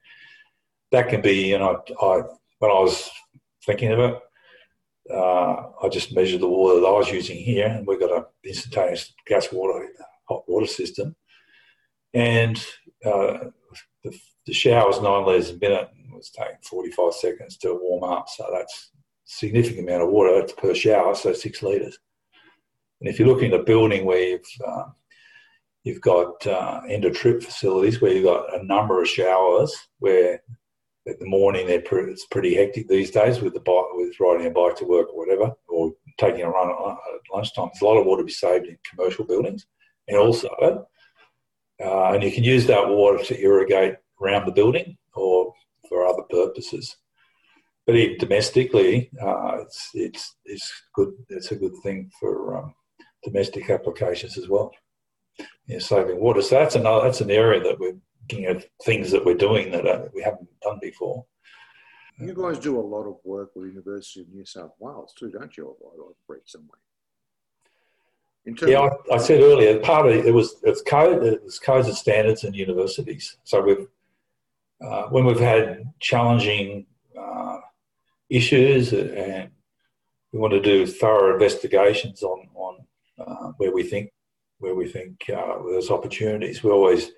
that 0.92 1.08
can 1.08 1.20
be, 1.20 1.48
you 1.48 1.58
know, 1.58 1.82
I, 2.00 2.22
when 2.58 2.70
I 2.70 2.80
was 2.80 3.10
thinking 3.64 3.92
of 3.92 3.98
it, 3.98 4.18
uh, 5.12 5.70
I 5.82 5.88
just 5.88 6.14
measured 6.14 6.40
the 6.40 6.48
water 6.48 6.80
that 6.80 6.86
I 6.86 6.92
was 6.92 7.10
using 7.10 7.36
here, 7.36 7.66
and 7.66 7.86
we've 7.86 8.00
got 8.00 8.16
an 8.16 8.24
instantaneous 8.44 9.12
gas 9.26 9.52
water 9.52 9.88
hot 10.28 10.48
water 10.48 10.66
system. 10.66 11.14
And 12.14 12.58
uh, 13.04 13.50
the, 14.02 14.18
the 14.46 14.52
shower 14.52 14.86
was 14.86 15.00
nine 15.00 15.24
litres 15.24 15.50
a 15.50 15.58
minute 15.58 15.88
and 15.94 16.12
it 16.12 16.16
was 16.16 16.30
taking 16.30 16.56
45 16.62 17.14
seconds 17.14 17.56
to 17.58 17.78
warm 17.80 18.04
up. 18.04 18.28
So 18.28 18.46
that's 18.52 18.90
significant 19.24 19.88
amount 19.88 20.04
of 20.04 20.10
water 20.10 20.46
per 20.56 20.74
shower, 20.74 21.14
so 21.14 21.32
six 21.32 21.62
litres. 21.62 21.98
And 23.00 23.08
if 23.08 23.18
you 23.18 23.26
look 23.26 23.42
in 23.42 23.52
a 23.52 23.62
building 23.62 24.04
where 24.04 24.22
you've, 24.22 24.48
uh, 24.66 24.84
you've 25.84 26.00
got 26.00 26.46
uh, 26.46 26.80
end 26.88 27.04
of 27.04 27.14
trip 27.14 27.42
facilities 27.42 28.00
where 28.00 28.12
you've 28.12 28.24
got 28.24 28.58
a 28.58 28.64
number 28.64 29.00
of 29.00 29.08
showers 29.08 29.74
where 29.98 30.34
at 30.34 30.40
the 31.06 31.26
morning 31.26 31.66
they're 31.66 32.08
it's 32.08 32.26
pretty 32.26 32.54
hectic 32.54 32.88
these 32.88 33.10
days 33.10 33.40
with 33.40 33.54
the 33.54 33.60
bike, 33.60 33.84
with 33.92 34.18
riding 34.18 34.46
a 34.46 34.50
bike 34.50 34.76
to 34.76 34.84
work 34.84 35.08
or 35.10 35.18
whatever, 35.18 35.52
or 35.68 35.92
taking 36.18 36.42
a 36.42 36.50
run 36.50 36.68
at 36.68 36.96
lunchtime. 37.32 37.70
There's 37.72 37.82
a 37.82 37.84
lot 37.84 37.98
of 37.98 38.06
water 38.06 38.22
to 38.22 38.26
be 38.26 38.32
saved 38.32 38.66
in 38.66 38.76
commercial 38.88 39.24
buildings. 39.24 39.66
And 40.08 40.18
also, 40.18 40.48
uh, 41.80 42.12
and 42.12 42.22
you 42.22 42.32
can 42.32 42.44
use 42.44 42.66
that 42.66 42.88
water 42.88 43.22
to 43.24 43.40
irrigate 43.40 43.96
around 44.20 44.46
the 44.46 44.52
building 44.52 44.96
or 45.14 45.52
for 45.88 46.06
other 46.06 46.22
purposes. 46.30 46.96
But 47.86 47.96
even 47.96 48.18
domestically, 48.18 49.10
uh, 49.20 49.58
it's, 49.60 49.90
it's, 49.94 50.36
it's, 50.44 50.82
good, 50.92 51.12
it's 51.28 51.52
a 51.52 51.56
good 51.56 51.74
thing 51.84 52.10
for 52.18 52.56
um, 52.56 52.74
domestic 53.22 53.70
applications 53.70 54.36
as 54.38 54.48
well. 54.48 54.72
Yeah, 55.66 55.78
saving 55.78 56.20
water. 56.20 56.42
So 56.42 56.56
that's 56.56 56.76
another 56.76 57.04
that's 57.04 57.20
an 57.20 57.30
area 57.30 57.60
that 57.62 57.78
we're 57.78 57.96
at 58.46 58.66
things 58.84 59.10
that 59.10 59.24
we're 59.24 59.34
doing 59.34 59.70
that 59.70 59.86
uh, 59.86 60.08
we 60.14 60.22
haven't 60.22 60.48
done 60.62 60.78
before. 60.80 61.24
You 62.18 62.34
guys 62.34 62.58
do 62.58 62.78
a 62.78 62.80
lot 62.80 63.06
of 63.06 63.16
work 63.24 63.50
with 63.54 63.68
University 63.68 64.22
of 64.22 64.28
New 64.28 64.46
South 64.46 64.72
Wales 64.78 65.12
too, 65.18 65.30
don't 65.30 65.54
you? 65.56 65.76
I've 65.84 66.14
read 66.28 66.40
somewhere 66.46 66.78
yeah, 68.66 68.80
I, 68.80 69.14
I, 69.14 69.18
said 69.18 69.40
earlier, 69.40 69.80
part 69.80 70.06
of 70.06 70.14
it, 70.14 70.26
it 70.26 70.32
was 70.32 70.56
it's 70.62 70.82
code, 70.82 71.24
it 71.24 71.42
was 71.42 71.58
codes 71.58 71.88
and 71.88 71.96
standards 71.96 72.44
in 72.44 72.54
universities. 72.54 73.36
So 73.44 73.60
we've 73.60 73.86
uh, 74.80 75.08
when 75.08 75.24
we've 75.24 75.40
had 75.40 75.92
challenging 76.00 76.86
uh, 77.18 77.58
issues 78.30 78.92
and 78.92 79.50
we 80.32 80.38
want 80.38 80.52
to 80.52 80.60
do 80.60 80.86
thorough 80.86 81.32
investigations 81.32 82.22
on 82.22 82.48
on 82.54 82.86
uh, 83.18 83.52
where 83.56 83.72
we 83.72 83.82
think 83.82 84.12
where 84.58 84.76
we 84.76 84.88
think 84.88 85.28
uh, 85.28 85.56
there's 85.68 85.90
opportunities, 85.90 86.62
we 86.62 86.70
always 86.70 87.10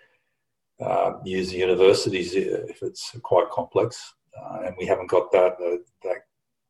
uh, 0.80 1.12
use 1.24 1.50
the 1.50 1.58
universities 1.58 2.34
if 2.34 2.82
it's 2.82 3.16
quite 3.22 3.50
complex 3.50 4.14
uh, 4.40 4.60
and 4.64 4.74
we 4.78 4.86
haven't 4.86 5.10
got 5.10 5.32
that, 5.32 5.58
that 6.02 6.18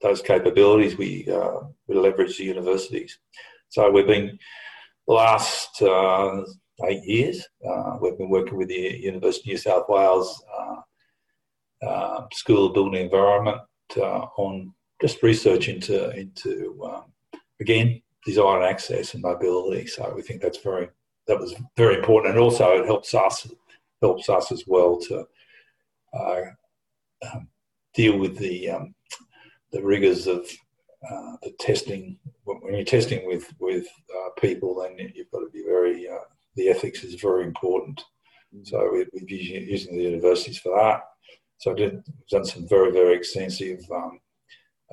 those 0.00 0.22
capabilities. 0.22 0.96
We 0.96 1.26
we 1.86 1.94
leverage 1.94 2.38
the 2.38 2.44
universities. 2.44 3.18
So 3.68 3.90
we've 3.90 4.06
been 4.06 4.38
the 5.06 5.14
last 5.14 5.82
uh, 5.82 6.42
eight 6.86 7.04
years. 7.04 7.46
Uh, 7.66 7.98
we've 8.00 8.16
been 8.16 8.30
working 8.30 8.56
with 8.56 8.68
the 8.68 8.98
University 9.00 9.50
of 9.50 9.54
New 9.54 9.58
South 9.58 9.88
Wales 9.88 10.42
uh, 10.58 11.86
uh 11.86 12.26
School 12.32 12.66
of 12.66 12.74
Building 12.74 13.02
Environment 13.02 13.60
uh, 13.96 14.26
on 14.36 14.72
just 15.00 15.22
research 15.22 15.68
into 15.68 16.10
into 16.10 16.80
um, 16.84 17.04
again 17.60 18.00
design 18.24 18.56
and 18.56 18.64
access 18.64 19.14
and 19.14 19.22
mobility. 19.22 19.86
So 19.86 20.12
we 20.14 20.22
think 20.22 20.40
that's 20.40 20.58
very 20.58 20.88
that 21.26 21.38
was 21.38 21.54
very 21.76 21.96
important, 21.96 22.34
and 22.34 22.42
also 22.42 22.80
it 22.80 22.86
helps 22.86 23.14
us 23.14 23.46
helps 24.00 24.28
us 24.28 24.52
as 24.52 24.64
well 24.66 24.98
to 24.98 25.26
uh, 26.14 26.40
um, 27.32 27.48
deal 27.94 28.18
with 28.18 28.36
the 28.36 28.70
um, 28.70 28.94
the 29.72 29.82
rigors 29.82 30.26
of 30.26 30.46
uh, 31.10 31.36
the 31.42 31.52
testing 31.58 32.18
when 32.44 32.74
you're 32.74 32.84
testing 32.84 33.26
with 33.26 33.52
with 33.60 33.86
uh, 34.16 34.30
people, 34.40 34.82
then 34.82 35.12
you've 35.14 35.30
got 35.30 35.40
to 35.40 35.50
be 35.52 35.62
very 35.62 36.08
uh, 36.08 36.24
the 36.56 36.68
ethics 36.68 37.04
is 37.04 37.14
very 37.14 37.44
important. 37.44 38.02
Mm-hmm. 38.54 38.64
So 38.64 38.90
we, 38.92 39.06
we're 39.12 39.28
using 39.28 39.96
the 39.96 40.02
universities 40.02 40.58
for 40.58 40.76
that. 40.76 41.02
So 41.58 41.72
I've 41.72 42.02
done 42.30 42.44
some 42.44 42.68
very 42.68 42.92
very 42.92 43.14
extensive 43.14 43.80
um, 43.92 44.20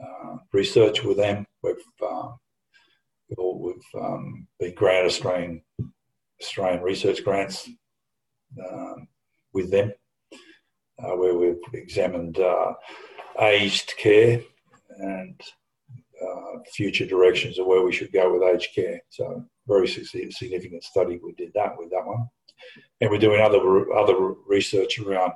uh, 0.01 0.37
research 0.51 1.03
with 1.03 1.17
them. 1.17 1.45
We've 1.63 1.75
uh, 2.03 2.31
we've 3.37 4.01
um, 4.01 4.47
been 4.59 4.75
granted 4.75 5.07
Australian 5.07 5.61
Australian 6.41 6.83
research 6.83 7.23
grants 7.23 7.69
um, 8.71 9.07
with 9.53 9.71
them, 9.71 9.93
uh, 10.31 11.15
where 11.15 11.35
we've 11.35 11.61
examined 11.73 12.39
aged 13.39 13.93
care 13.97 14.41
and 14.97 15.41
uh, 16.21 16.59
future 16.73 17.05
directions 17.05 17.59
of 17.59 17.65
where 17.65 17.83
we 17.83 17.91
should 17.91 18.11
go 18.11 18.31
with 18.31 18.43
aged 18.43 18.73
care. 18.73 19.01
So 19.09 19.45
very 19.67 19.87
significant 19.87 20.83
study. 20.83 21.19
We 21.23 21.33
did 21.33 21.51
that 21.55 21.77
with 21.77 21.89
that 21.91 22.05
one, 22.05 22.29
and 23.01 23.09
we're 23.09 23.17
doing 23.17 23.41
other 23.41 23.91
other 23.93 24.33
research 24.47 24.99
around 24.99 25.33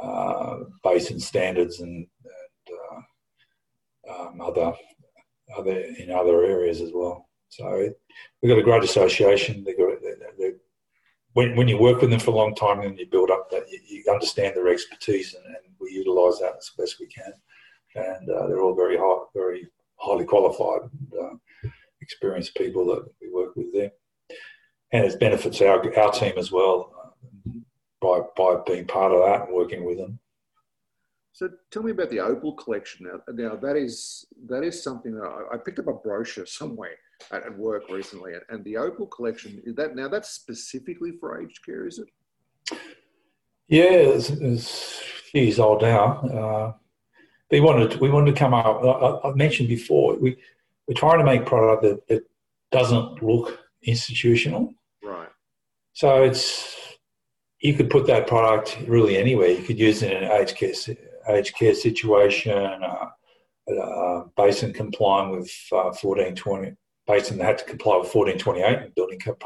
uh, 0.00 0.58
basin 0.82 1.20
standards 1.20 1.80
and, 1.80 2.06
and 2.24 2.78
uh, 4.10 4.22
um, 4.22 4.40
other 4.40 4.74
other 5.56 5.80
in 5.98 6.10
other 6.10 6.44
areas 6.44 6.80
as 6.80 6.90
well. 6.92 7.28
So 7.48 7.92
we've 8.40 8.48
got 8.48 8.58
a 8.58 8.62
great 8.62 8.84
association. 8.84 9.64
When, 11.34 11.56
when 11.56 11.68
you 11.68 11.78
work 11.78 12.00
with 12.00 12.10
them 12.10 12.20
for 12.20 12.30
a 12.30 12.34
long 12.34 12.54
time 12.54 12.80
and 12.80 12.98
you 12.98 13.06
build 13.06 13.30
up 13.30 13.50
that, 13.50 13.64
you, 13.70 13.80
you 13.88 14.12
understand 14.12 14.56
their 14.56 14.68
expertise 14.68 15.34
and, 15.34 15.44
and 15.46 15.74
we 15.80 15.90
utilise 15.90 16.38
that 16.38 16.54
as 16.58 16.70
best 16.76 17.00
we 17.00 17.06
can 17.06 17.32
and 17.94 18.28
uh, 18.30 18.46
they're 18.46 18.60
all 18.60 18.74
very 18.74 18.96
high, 18.96 19.24
very 19.34 19.68
highly 19.96 20.24
qualified, 20.24 20.82
and, 20.82 21.12
uh, 21.20 21.68
experienced 22.00 22.56
people 22.56 22.84
that 22.86 23.04
we 23.20 23.30
work 23.30 23.54
with 23.54 23.72
there. 23.72 23.92
And 24.92 25.04
it 25.04 25.20
benefits 25.20 25.60
our 25.60 25.98
our 25.98 26.12
team 26.12 26.34
as 26.36 26.50
well 26.50 26.92
uh, 26.98 27.50
by 28.00 28.20
by 28.36 28.60
being 28.66 28.86
part 28.86 29.12
of 29.12 29.20
that 29.20 29.46
and 29.46 29.54
working 29.54 29.84
with 29.84 29.98
them. 29.98 30.18
So 31.32 31.48
tell 31.70 31.82
me 31.82 31.92
about 31.92 32.10
the 32.10 32.20
Opal 32.20 32.52
collection. 32.54 33.06
Now, 33.06 33.20
now 33.32 33.56
that 33.56 33.76
is 33.76 34.26
that 34.48 34.62
is 34.64 34.82
something 34.82 35.14
that 35.14 35.24
I, 35.24 35.54
I 35.54 35.58
picked 35.58 35.78
up 35.78 35.86
a 35.86 35.94
brochure 35.94 36.46
somewhere 36.46 36.96
at, 37.30 37.56
work 37.56 37.88
recently, 37.88 38.32
and 38.48 38.64
the 38.64 38.76
Opal 38.76 39.06
collection 39.06 39.62
is 39.64 39.74
that 39.76 39.94
now 39.94 40.08
that's 40.08 40.30
specifically 40.30 41.12
for 41.20 41.40
aged 41.40 41.64
care, 41.64 41.86
is 41.86 41.98
it? 41.98 42.78
Yeah, 43.68 43.84
it's, 43.84 44.30
it's 44.30 45.00
a 45.00 45.30
few 45.30 45.42
years 45.42 45.58
old 45.58 45.82
now. 45.82 46.20
Uh, 46.20 46.72
we 47.50 47.60
wanted 47.60 48.00
we 48.00 48.10
wanted 48.10 48.34
to 48.34 48.38
come 48.38 48.54
up. 48.54 48.82
I, 48.82 49.28
I, 49.28 49.34
mentioned 49.34 49.68
before 49.68 50.16
we 50.16 50.36
we're 50.88 50.94
trying 50.94 51.18
to 51.18 51.24
make 51.24 51.46
product 51.46 51.82
that, 51.82 52.08
that 52.08 52.22
doesn't 52.70 53.22
look 53.22 53.58
institutional. 53.82 54.72
Right. 55.04 55.28
So 55.92 56.22
it's 56.22 56.76
you 57.60 57.74
could 57.74 57.90
put 57.90 58.06
that 58.06 58.26
product 58.26 58.78
really 58.88 59.16
anywhere. 59.16 59.48
You 59.48 59.62
could 59.62 59.78
use 59.78 60.02
it 60.02 60.12
in 60.12 60.24
an 60.24 60.32
aged 60.32 60.56
care 60.56 60.72
aged 61.28 61.54
care 61.54 61.74
situation, 61.74 62.52
uh, 62.52 63.08
uh, 63.70 64.24
basin 64.36 64.72
complying 64.72 65.30
with 65.30 65.50
uh, 65.70 65.94
1420, 66.00 66.74
basin 67.06 67.38
that 67.38 67.44
had 67.44 67.58
to 67.58 67.64
comply 67.64 67.96
with 67.96 68.14
1428 68.14 68.94
building 68.94 69.18
code, 69.18 69.42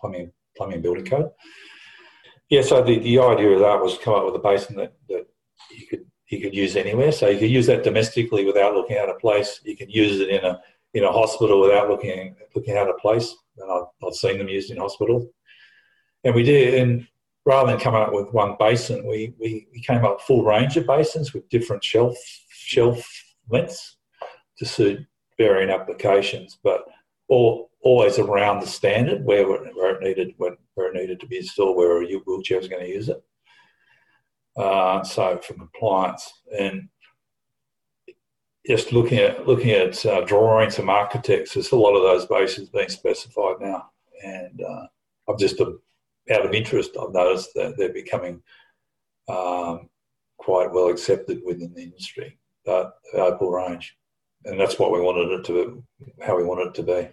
plumbing, 0.00 0.32
plumbing 0.56 0.82
building 0.82 1.04
code. 1.04 1.30
Yeah, 2.48 2.62
so 2.62 2.82
the, 2.82 2.98
the 2.98 3.18
idea 3.20 3.50
of 3.50 3.60
that 3.60 3.80
was 3.80 3.96
to 3.96 4.04
come 4.04 4.14
up 4.14 4.24
with 4.24 4.34
a 4.34 4.40
basin 4.40 4.76
that, 4.76 4.94
that 5.08 5.26
you 5.70 5.86
could 5.86 6.04
you 6.28 6.40
could 6.40 6.54
use 6.54 6.76
anywhere. 6.76 7.10
So 7.10 7.28
you 7.28 7.38
could 7.38 7.50
use 7.50 7.66
that 7.66 7.82
domestically 7.82 8.44
without 8.44 8.74
looking 8.74 8.98
out 8.98 9.08
of 9.08 9.18
place. 9.18 9.60
You 9.64 9.76
can 9.76 9.90
use 9.90 10.20
it 10.20 10.28
in 10.28 10.44
a 10.44 10.60
in 10.94 11.04
a 11.04 11.12
hospital 11.12 11.60
without 11.60 11.88
looking 11.88 12.36
looking 12.54 12.76
out 12.76 12.88
of 12.88 12.98
place. 12.98 13.34
And 13.56 13.70
I've, 13.70 14.06
I've 14.06 14.14
seen 14.14 14.38
them 14.38 14.48
used 14.48 14.70
in 14.70 14.78
hospital. 14.78 15.28
And 16.24 16.34
we 16.34 16.42
did, 16.42 16.74
and 16.74 17.06
rather 17.44 17.70
than 17.70 17.80
coming 17.80 18.02
up 18.02 18.12
with 18.12 18.32
one 18.32 18.56
basin, 18.58 19.06
we, 19.06 19.34
we, 19.38 19.66
we 19.72 19.80
came 19.82 20.04
up 20.04 20.20
full 20.20 20.44
range 20.44 20.76
of 20.76 20.86
basins 20.86 21.32
with 21.32 21.48
different 21.48 21.82
shelf 21.82 22.16
shelf 22.50 23.04
lengths 23.48 23.96
to 24.58 24.66
suit 24.66 25.00
varying 25.40 25.70
applications, 25.70 26.58
but 26.62 26.84
all, 27.28 27.70
always 27.80 28.18
around 28.18 28.60
the 28.60 28.66
standard 28.66 29.24
where, 29.24 29.46
where 29.46 29.94
it 29.94 30.02
needed 30.02 30.34
where 30.36 30.88
it 30.88 30.94
needed 30.94 31.18
to 31.18 31.26
be 31.26 31.38
installed, 31.38 31.76
where 31.76 32.02
a 32.02 32.06
wheelchair 32.26 32.58
was 32.58 32.68
going 32.68 32.82
to 32.82 32.88
use 32.98 33.08
it. 33.08 33.22
Uh, 34.54 35.02
so 35.02 35.38
for 35.38 35.54
compliance 35.54 36.42
and 36.58 36.88
just 38.66 38.92
looking 38.92 39.18
at 39.18 39.46
looking 39.46 39.70
at 39.70 40.04
uh, 40.04 40.20
drawings 40.22 40.76
from 40.76 40.90
architects, 40.90 41.54
there's 41.54 41.72
a 41.72 41.76
lot 41.76 41.96
of 41.96 42.02
those 42.02 42.26
bases 42.26 42.68
being 42.68 42.90
specified 42.90 43.56
now, 43.60 43.90
and 44.22 44.60
uh, 44.62 44.86
I've 45.26 45.38
just 45.38 45.60
out 45.60 46.46
of 46.46 46.52
interest, 46.52 46.90
I've 47.00 47.14
noticed 47.14 47.50
that 47.54 47.76
they're 47.78 47.92
becoming 47.92 48.42
um, 49.28 49.88
quite 50.36 50.70
well 50.70 50.88
accepted 50.88 51.40
within 51.44 51.72
the 51.74 51.82
industry, 51.82 52.38
but 52.66 52.98
the 53.12 53.20
Opal 53.20 53.50
range, 53.50 53.96
and 54.44 54.58
that's 54.58 54.78
what 54.78 54.92
we 54.92 55.00
wanted 55.00 55.30
it 55.40 55.44
to, 55.46 55.82
how 56.24 56.36
we 56.36 56.44
wanted 56.44 56.68
it 56.68 56.74
to 56.74 56.82
be. 56.82 57.08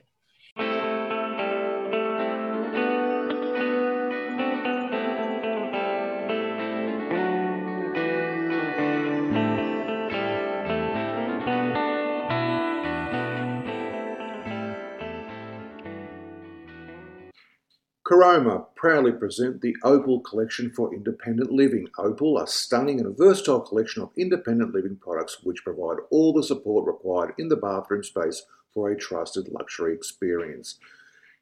Caroma 18.06 18.67
proudly 18.78 19.12
present 19.12 19.62
the 19.62 19.76
Opal 19.84 20.22
collection 20.22 20.70
for 20.70 20.94
independent 20.94 21.52
living. 21.52 21.90
Opal, 21.98 22.38
a 22.38 22.48
stunning 22.48 23.02
and 23.02 23.18
versatile 23.18 23.60
collection 23.60 24.04
of 24.04 24.12
independent 24.16 24.74
living 24.74 24.96
products 24.96 25.40
which 25.44 25.64
provide 25.64 25.98
all 26.12 26.32
the 26.32 26.44
support 26.44 26.86
required 26.86 27.34
in 27.38 27.50
the 27.50 27.58
bathroom 27.58 28.04
space 28.04 28.44
for 28.74 28.90
a 28.90 28.98
trusted 28.98 29.50
luxury 29.50 29.94
experience. 29.94 30.78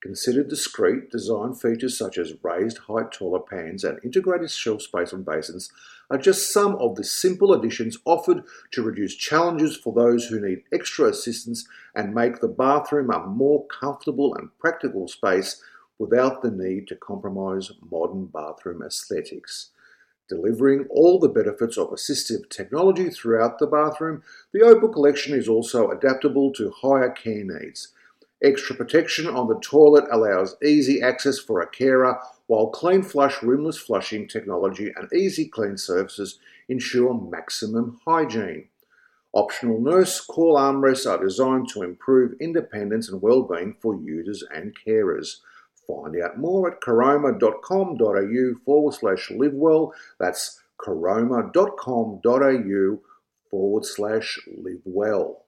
Considered 0.01 0.49
discreet, 0.49 1.09
design 1.09 1.55
features 1.55 1.97
such 1.97 2.17
as 2.17 2.35
raised 2.43 2.77
height 2.77 3.11
toilet 3.11 3.47
pans 3.49 3.83
and 3.83 3.99
integrated 4.03 4.51
shelf 4.51 4.83
space 4.83 5.11
on 5.11 5.23
basins 5.23 5.71
are 6.11 6.17
just 6.17 6.53
some 6.53 6.75
of 6.75 6.95
the 6.95 7.03
simple 7.03 7.53
additions 7.53 7.97
offered 8.05 8.43
to 8.71 8.83
reduce 8.83 9.15
challenges 9.15 9.75
for 9.75 9.93
those 9.93 10.27
who 10.27 10.39
need 10.39 10.61
extra 10.71 11.07
assistance 11.07 11.67
and 11.95 12.13
make 12.13 12.39
the 12.39 12.47
bathroom 12.47 13.09
a 13.09 13.25
more 13.25 13.65
comfortable 13.65 14.35
and 14.35 14.49
practical 14.59 15.07
space 15.07 15.61
without 15.97 16.41
the 16.41 16.51
need 16.51 16.87
to 16.87 16.95
compromise 16.95 17.71
modern 17.89 18.25
bathroom 18.25 18.81
aesthetics. 18.81 19.69
Delivering 20.27 20.87
all 20.89 21.19
the 21.19 21.29
benefits 21.29 21.77
of 21.77 21.89
assistive 21.89 22.49
technology 22.49 23.09
throughout 23.09 23.59
the 23.59 23.67
bathroom, 23.67 24.23
the 24.53 24.61
Opal 24.61 24.89
collection 24.89 25.37
is 25.37 25.47
also 25.47 25.91
adaptable 25.91 26.51
to 26.53 26.71
higher 26.71 27.11
care 27.11 27.43
needs. 27.43 27.89
Extra 28.43 28.75
protection 28.75 29.27
on 29.27 29.47
the 29.47 29.59
toilet 29.59 30.05
allows 30.11 30.57
easy 30.63 31.01
access 31.01 31.39
for 31.39 31.61
a 31.61 31.67
carer, 31.67 32.19
while 32.47 32.67
Clean 32.67 33.01
Flush 33.01 33.41
rimless 33.41 33.77
flushing 33.77 34.27
technology 34.27 34.91
and 34.95 35.11
easy 35.13 35.47
clean 35.47 35.77
surfaces 35.77 36.39
ensure 36.67 37.13
maximum 37.13 37.99
hygiene. 38.05 38.67
Optional 39.33 39.79
nurse 39.79 40.21
call 40.21 40.55
armrests 40.55 41.09
are 41.09 41.23
designed 41.23 41.69
to 41.69 41.83
improve 41.83 42.39
independence 42.39 43.09
and 43.09 43.21
well-being 43.21 43.75
for 43.79 43.95
users 43.95 44.43
and 44.53 44.75
carers. 44.75 45.37
Find 45.87 46.21
out 46.21 46.37
more 46.37 46.71
at 46.71 46.81
caroma.com.au 46.81 48.55
forward 48.65 48.93
slash 48.93 49.31
live 49.31 49.53
well. 49.53 49.93
That's 50.19 50.59
caroma.com.au 50.79 52.99
forward 53.49 53.85
slash 53.85 54.39
live 54.57 54.81
well. 54.83 55.45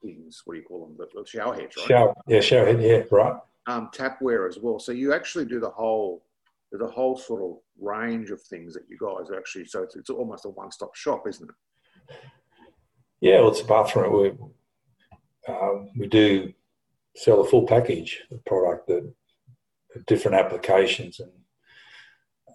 What 0.00 0.54
do 0.54 0.54
you 0.54 0.62
call 0.66 0.86
them? 0.86 0.96
The, 0.98 1.06
the 1.14 1.26
shower 1.26 1.54
heads, 1.54 1.76
right? 1.76 1.86
Shower, 1.86 2.14
yeah, 2.26 2.40
shower 2.40 2.66
head, 2.66 2.82
yeah, 2.82 3.02
right. 3.10 3.36
Um, 3.66 3.90
tapware 3.94 4.48
as 4.48 4.58
well. 4.58 4.78
So 4.78 4.92
you 4.92 5.14
actually 5.14 5.44
do 5.44 5.60
the 5.60 5.70
whole, 5.70 6.24
there's 6.70 6.82
a 6.82 6.92
whole 6.92 7.16
sort 7.16 7.42
of 7.42 7.58
range 7.80 8.30
of 8.30 8.42
things 8.42 8.74
that 8.74 8.82
you 8.88 8.98
guys 9.00 9.30
actually, 9.36 9.66
so 9.66 9.82
it's, 9.82 9.94
it's 9.94 10.10
almost 10.10 10.44
a 10.44 10.48
one 10.48 10.72
stop 10.72 10.96
shop, 10.96 11.28
isn't 11.28 11.48
it? 11.48 12.16
Yeah, 13.20 13.40
well, 13.40 13.50
it's 13.50 13.60
a 13.60 13.64
bathroom. 13.64 14.12
We, 14.20 14.32
um, 15.48 15.90
we 15.96 16.08
do 16.08 16.52
sell 17.14 17.40
a 17.40 17.48
full 17.48 17.66
package 17.66 18.20
of 18.32 18.44
product 18.44 18.88
that 18.88 19.08
different 20.06 20.36
applications 20.36 21.20
and 21.20 21.32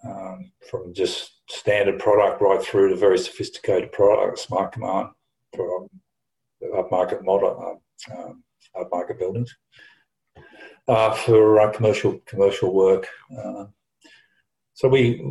um, 0.04 0.52
from 0.70 0.94
just 0.94 1.40
standard 1.48 1.98
product 1.98 2.40
right 2.40 2.62
through 2.62 2.90
to 2.90 2.96
very 2.96 3.18
sophisticated 3.18 3.90
products, 3.92 4.42
smart 4.42 4.72
command 4.72 5.08
for 5.54 5.88
upmarket 6.74 7.24
model, 7.24 7.80
uh, 8.10 8.20
um, 8.20 8.44
upmarket 8.76 9.18
buildings 9.18 9.54
uh, 10.88 11.14
for 11.14 11.60
uh, 11.60 11.72
commercial 11.72 12.18
commercial 12.26 12.72
work. 12.72 13.06
Uh, 13.36 13.66
so 14.74 14.88
we 14.88 15.22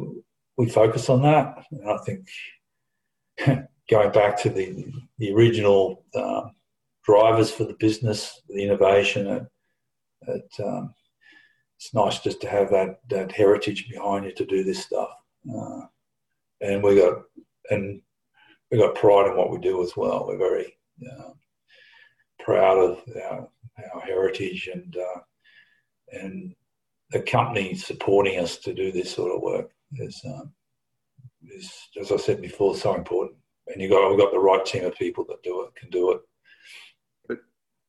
we 0.58 0.70
focus 0.70 1.10
on 1.10 1.22
that, 1.24 1.66
and 1.72 1.90
I 1.90 1.98
think 2.06 2.28
going 3.90 4.12
back 4.12 4.42
to 4.42 4.50
the 4.50 4.86
the 5.18 5.34
original 5.34 6.06
uh, 6.16 6.44
drivers 7.04 7.52
for 7.52 7.64
the 7.64 7.76
business, 7.80 8.42
the 8.50 8.64
innovation 8.64 9.28
at, 9.28 9.44
at 10.28 10.66
um, 10.66 10.94
it's 11.78 11.94
nice 11.94 12.20
just 12.20 12.42
to 12.42 12.50
have 12.50 12.72
that 12.72 13.00
that 13.10 13.32
heritage 13.32 13.88
behind 13.90 14.26
you 14.26 14.34
to 14.34 14.46
do 14.46 14.64
this 14.64 14.84
stuff. 14.84 15.12
Uh, 15.54 15.82
and 16.62 16.84
we 16.84 16.96
got 16.96 17.24
and 17.70 18.02
we 18.72 18.80
got 18.80 18.96
pride 18.96 19.28
in 19.28 19.38
what 19.38 19.52
we 19.52 19.60
do 19.60 19.84
as 19.84 19.96
well. 19.96 20.26
We're 20.28 20.38
very 20.38 20.78
uh, 21.10 21.30
proud 22.40 22.78
of 22.78 23.04
our, 23.30 23.48
our 23.94 24.02
heritage 24.02 24.70
and 24.74 24.98
uh, 24.98 25.20
and 26.12 26.56
the 27.12 27.22
company 27.22 27.76
supporting 27.76 28.40
us 28.40 28.58
to 28.58 28.74
do 28.74 28.92
this 28.92 29.12
sort 29.12 29.34
of 29.34 29.42
work 29.42 29.72
is 29.98 30.20
um, 30.26 30.52
is 31.44 31.72
as 32.00 32.12
I 32.12 32.18
said 32.18 32.42
before 32.42 32.76
so 32.76 32.96
important. 32.96 33.38
And 33.68 33.82
you 33.82 33.90
got 33.90 34.10
we've 34.10 34.20
got 34.20 34.32
the 34.32 34.40
right 34.40 34.66
team 34.66 34.86
of 34.86 34.96
people 34.96 35.26
that 35.26 35.44
do 35.44 35.62
it 35.62 35.76
can 35.76 35.92
do 35.92 36.12
it 36.12 36.22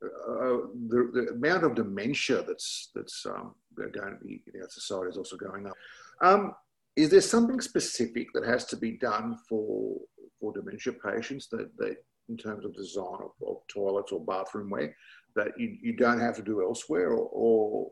uh, 0.04 0.68
the, 0.88 1.10
the, 1.12 1.28
amount 1.32 1.64
of 1.64 1.74
dementia 1.74 2.44
that's 2.46 2.90
that's 2.94 3.26
um, 3.26 3.54
going 3.76 3.92
to 3.92 4.24
be 4.24 4.42
in 4.54 4.62
our 4.62 4.68
society 4.68 5.10
is 5.10 5.16
also 5.16 5.36
going 5.36 5.66
up. 5.66 5.74
Um, 6.20 6.54
is 6.96 7.10
there 7.10 7.20
something 7.20 7.60
specific 7.60 8.28
that 8.34 8.44
has 8.44 8.64
to 8.66 8.76
be 8.76 8.92
done 8.92 9.38
for 9.48 9.96
for 10.40 10.52
dementia 10.52 10.92
patients 10.92 11.48
that, 11.48 11.68
that 11.78 11.96
in 12.28 12.36
terms 12.36 12.64
of 12.64 12.74
design 12.74 13.18
of, 13.22 13.48
of 13.48 13.56
toilets 13.68 14.12
or 14.12 14.24
bathroom 14.24 14.70
wear 14.70 14.94
that 15.34 15.48
you, 15.56 15.76
you 15.82 15.96
don't 15.96 16.20
have 16.20 16.36
to 16.36 16.42
do 16.42 16.62
elsewhere, 16.62 17.10
or, 17.10 17.28
or 17.32 17.90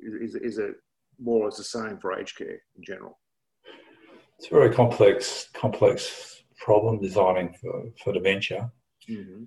is, 0.00 0.34
is 0.34 0.58
it 0.58 0.74
more 1.20 1.42
or 1.42 1.44
less 1.46 1.58
the 1.58 1.64
same 1.64 1.98
for 1.98 2.18
aged 2.18 2.36
care 2.36 2.62
in 2.76 2.84
general? 2.84 3.18
It's 4.38 4.48
a 4.48 4.54
very 4.54 4.74
complex 4.74 5.48
complex 5.54 6.42
problem 6.56 7.00
designing 7.00 7.54
for, 7.60 7.84
for 8.02 8.12
dementia. 8.12 8.70
Mm-hmm. 9.08 9.44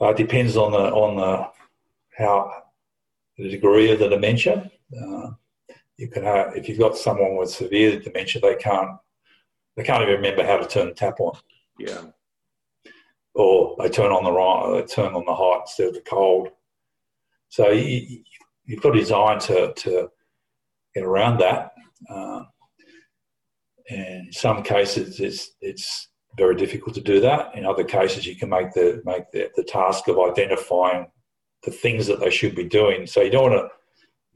Uh, 0.00 0.12
depends 0.12 0.56
on 0.56 0.72
the 0.72 0.78
on 0.78 1.16
the 1.16 1.48
how 2.16 2.50
the 3.36 3.48
degree 3.48 3.90
of 3.90 3.98
the 3.98 4.08
dementia. 4.08 4.70
Uh, 4.96 5.30
you 5.96 6.08
can 6.08 6.24
have, 6.24 6.56
if 6.56 6.68
you've 6.68 6.78
got 6.78 6.96
someone 6.96 7.36
with 7.36 7.50
severe 7.50 8.00
dementia, 8.00 8.40
they 8.40 8.56
can't 8.56 8.98
they 9.76 9.84
can't 9.84 10.02
even 10.02 10.14
remember 10.14 10.44
how 10.44 10.56
to 10.56 10.66
turn 10.66 10.88
the 10.88 10.94
tap 10.94 11.20
on. 11.20 11.38
Yeah. 11.78 12.02
Or 13.34 13.76
they 13.78 13.88
turn 13.88 14.12
on 14.12 14.24
the 14.24 14.32
right, 14.32 14.80
they 14.80 14.86
turn 14.86 15.14
on 15.14 15.24
the 15.24 15.34
hot 15.34 15.62
instead 15.62 15.88
of 15.88 15.94
the 15.94 16.00
cold. 16.00 16.48
So 17.48 17.70
you, 17.70 18.22
you've 18.64 18.82
got 18.82 18.92
to 18.92 18.98
design 18.98 19.38
to, 19.40 19.72
to 19.74 20.10
get 20.94 21.04
around 21.04 21.38
that. 21.38 21.72
Uh, 22.08 22.42
and 23.88 24.26
in 24.26 24.32
some 24.32 24.62
cases, 24.62 25.20
it's 25.20 25.52
it's 25.60 26.08
very 26.40 26.56
difficult 26.56 26.94
to 26.94 27.00
do 27.12 27.20
that. 27.20 27.54
In 27.54 27.64
other 27.66 27.84
cases, 27.84 28.26
you 28.26 28.36
can 28.40 28.48
make 28.48 28.72
the 28.72 28.88
make 29.04 29.30
the, 29.32 29.50
the 29.58 29.64
task 29.78 30.08
of 30.08 30.18
identifying 30.18 31.06
the 31.66 31.70
things 31.70 32.06
that 32.06 32.20
they 32.20 32.30
should 32.30 32.54
be 32.54 32.64
doing. 32.80 33.06
So 33.06 33.20
you 33.20 33.30
don't 33.30 33.50
want 33.50 33.62
to 33.62 33.68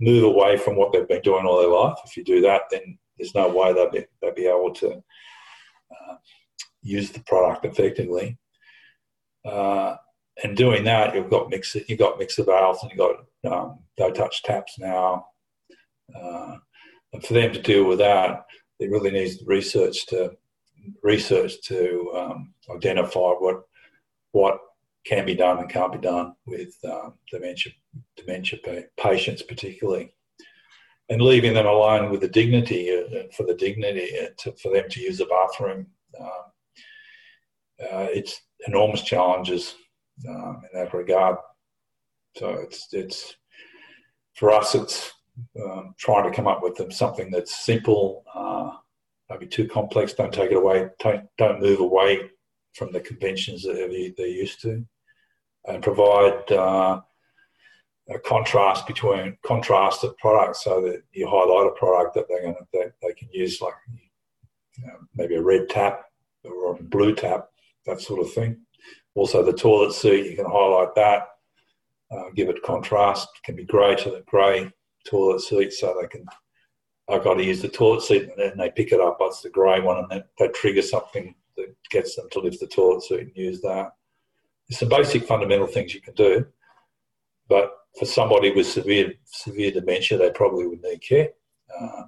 move 0.01 0.25
away 0.25 0.57
from 0.57 0.77
what 0.77 0.93
they've 0.93 1.09
been 1.15 1.23
doing 1.23 1.47
all 1.47 1.59
their 1.59 1.69
life. 1.69 1.99
If 2.05 2.17
you 2.17 2.25
do 2.25 2.41
that, 2.43 2.63
then 2.71 2.99
there's 3.17 3.35
no 3.35 3.49
way 3.49 3.73
they'll 3.73 3.91
be, 3.91 4.05
they'll 4.21 4.35
be 4.35 4.47
able 4.47 4.75
to 4.75 4.91
uh, 5.95 6.17
use 6.83 7.11
the 7.11 7.21
product 7.21 7.65
effectively. 7.65 8.37
Uh, 9.45 9.97
and 10.43 10.57
doing 10.57 10.85
that, 10.85 11.15
you've 11.15 11.31
got 11.31 11.49
mixer, 11.49 11.81
you've 11.89 11.99
got 11.99 12.19
mixer 12.19 12.45
valves, 12.45 12.81
and 12.83 12.91
you've 12.91 13.05
got 13.07 13.17
um, 13.51 13.79
no 13.99 14.11
touch 14.11 14.43
taps 14.43 14.79
now. 14.79 15.27
Uh, 16.15 16.57
and 17.13 17.25
for 17.25 17.35
them 17.35 17.53
to 17.53 17.63
deal 17.63 17.85
with 17.85 17.99
that, 17.99 18.45
it 18.81 18.91
really 18.91 19.13
needs 19.13 19.43
research 19.47 20.07
to 20.07 20.33
research 21.03 21.61
to 21.65 22.13
um, 22.17 22.55
identify 22.75 23.31
what 23.31 23.63
what 24.33 24.59
can 25.05 25.27
be 25.27 25.35
done 25.35 25.59
and 25.59 25.71
can't 25.71 25.93
be 25.93 25.99
done 25.99 26.35
with 26.47 26.75
um, 26.91 27.15
dementia 27.31 27.73
dementia 28.17 28.59
patients, 28.97 29.43
particularly, 29.43 30.15
and 31.09 31.21
leaving 31.21 31.55
them 31.55 31.67
alone 31.67 32.11
with 32.11 32.21
the 32.21 32.29
dignity 32.29 32.91
uh, 32.91 33.25
for 33.37 33.47
the 33.47 33.55
dignity 33.55 34.11
uh, 34.21 34.29
to, 34.39 34.53
for 34.57 34.73
them 34.73 34.89
to 34.91 35.01
use 35.01 35.19
the 35.19 35.27
bathroom. 35.27 35.87
Um, 36.19 36.29
uh, 37.81 38.07
it's 38.13 38.41
enormous 38.67 39.03
challenges 39.03 39.75
um, 40.29 40.63
in 40.73 40.81
that 40.81 40.95
regard. 40.95 41.37
So 42.37 42.51
it's 42.55 42.89
it's 42.93 43.37
for 44.35 44.51
us. 44.51 44.75
It's 44.75 45.13
um, 45.63 45.95
trying 45.99 46.29
to 46.31 46.35
come 46.35 46.47
up 46.47 46.63
with 46.63 46.93
something 46.93 47.31
that's 47.31 47.65
simple, 47.65 48.25
uh, 49.31 49.35
maybe 49.35 49.47
too 49.47 49.69
complex. 49.69 50.13
Don't 50.13 50.33
take 50.33 50.51
it 50.51 50.57
away. 50.57 50.89
Don't 51.01 51.27
don't 51.39 51.61
move 51.61 51.81
away 51.81 52.31
from 52.75 52.93
the 52.93 53.01
conventions 53.01 53.63
that 53.63 53.75
they're 54.17 54.27
used 54.27 54.61
to, 54.63 54.85
and 55.67 55.83
provide 55.83 56.51
uh, 56.53 57.01
a 58.11 58.19
contrast 58.19 58.87
between 58.87 59.37
contrasted 59.45 60.17
products 60.19 60.65
so 60.65 60.83
that 60.83 61.03
you 61.13 61.27
highlight 61.27 61.67
a 61.67 61.79
product 61.79 62.15
that 62.15 62.27
they're 62.29 62.43
going 62.43 62.55
that 62.73 62.93
they 63.03 63.13
can 63.15 63.29
use 63.33 63.61
like 63.61 63.75
you 64.79 64.87
know, 64.87 64.99
maybe 65.15 65.37
a 65.37 65.43
red 65.43 65.69
tap 65.69 66.05
or 66.45 66.77
a 66.77 66.83
blue 66.83 67.15
tap, 67.15 67.49
that 67.87 68.01
sort 68.01 68.21
of 68.21 68.33
thing. 68.33 68.61
Also, 69.15 69.43
the 69.43 69.53
toilet 69.53 69.93
seat 69.93 70.31
you 70.31 70.37
can 70.37 70.47
highlight 70.47 70.95
that, 70.97 71.29
uh, 72.11 72.31
give 72.35 72.49
it 72.49 72.63
contrast. 72.63 73.29
It 73.37 73.47
can 73.47 73.57
be 73.57 73.65
grey 73.65 73.95
to 73.97 74.11
the 74.11 74.25
grey 74.27 74.71
toilet 75.07 75.41
seat 75.41 75.73
so 75.73 75.97
they 76.01 76.09
can 76.09 76.27
I've 77.09 77.25
got 77.25 77.35
to 77.35 77.45
use 77.45 77.61
the 77.61 77.69
toilet 77.69 78.03
seat 78.03 78.31
and 78.37 78.59
they 78.59 78.71
pick 78.71 78.93
it 78.93 79.01
up, 79.01 79.19
That's 79.21 79.43
the 79.43 79.51
grey 79.51 79.81
one, 79.81 79.99
and 79.99 80.09
then 80.11 80.25
they 80.39 80.49
trigger 80.49 80.83
something 80.83 81.35
that 81.57 81.75
gets 81.91 82.17
them 82.17 82.29
to 82.33 82.41
lift 82.41 82.61
the 82.61 82.67
toilet 82.67 83.03
seat 83.03 83.21
and 83.21 83.33
use 83.35 83.61
that. 83.61 83.93
There's 84.69 84.79
some 84.79 84.89
basic 84.89 85.25
fundamental 85.25 85.67
things 85.67 85.95
you 85.95 86.01
can 86.01 86.15
do, 86.15 86.47
but 87.49 87.73
for 87.99 88.07
somebody 88.07 88.51
with 88.53 88.67
severe 88.67 89.13
severe 89.25 89.71
dementia, 89.71 90.19
they 90.19 90.31
probably 90.31 90.67
would 90.67 90.83
need 90.83 91.03
care. 91.03 91.29
Uh, 91.79 92.03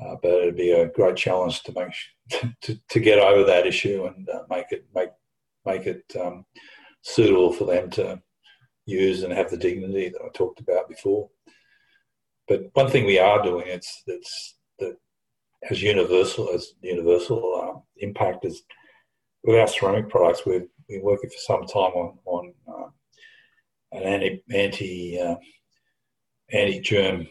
uh, 0.00 0.16
but 0.22 0.30
it'd 0.30 0.56
be 0.56 0.72
a 0.72 0.88
great 0.88 1.16
challenge 1.16 1.62
to 1.64 1.72
make 1.72 2.52
to, 2.62 2.78
to 2.88 3.00
get 3.00 3.18
over 3.18 3.44
that 3.44 3.66
issue 3.66 4.06
and 4.06 4.28
uh, 4.30 4.42
make 4.48 4.66
it 4.70 4.86
make 4.94 5.10
make 5.66 5.86
it 5.86 6.04
um, 6.20 6.44
suitable 7.02 7.52
for 7.52 7.64
them 7.64 7.90
to 7.90 8.20
use 8.86 9.22
and 9.22 9.32
have 9.32 9.50
the 9.50 9.56
dignity 9.56 10.08
that 10.08 10.22
I 10.24 10.28
talked 10.32 10.60
about 10.60 10.88
before. 10.88 11.28
But 12.48 12.70
one 12.72 12.90
thing 12.90 13.04
we 13.04 13.18
are 13.18 13.42
doing 13.42 13.64
it's 13.66 14.02
it's 14.06 14.56
that 14.78 14.96
has 15.64 15.82
universal 15.82 16.50
as 16.54 16.72
universal 16.80 17.60
um, 17.62 17.82
impact 17.98 18.44
is 18.44 18.62
with 19.44 19.60
our 19.60 19.68
ceramic 19.68 20.08
products. 20.08 20.42
We've 20.46 20.68
been 20.88 21.02
working 21.02 21.30
for 21.30 21.38
some 21.38 21.66
time 21.66 21.92
on 21.92 22.18
on 22.24 22.54
uh, 22.66 22.88
an 23.92 24.02
anti 24.02 24.42
anti 24.52 25.20
uh, 25.20 25.36
anti 26.50 26.80
germ 26.80 27.28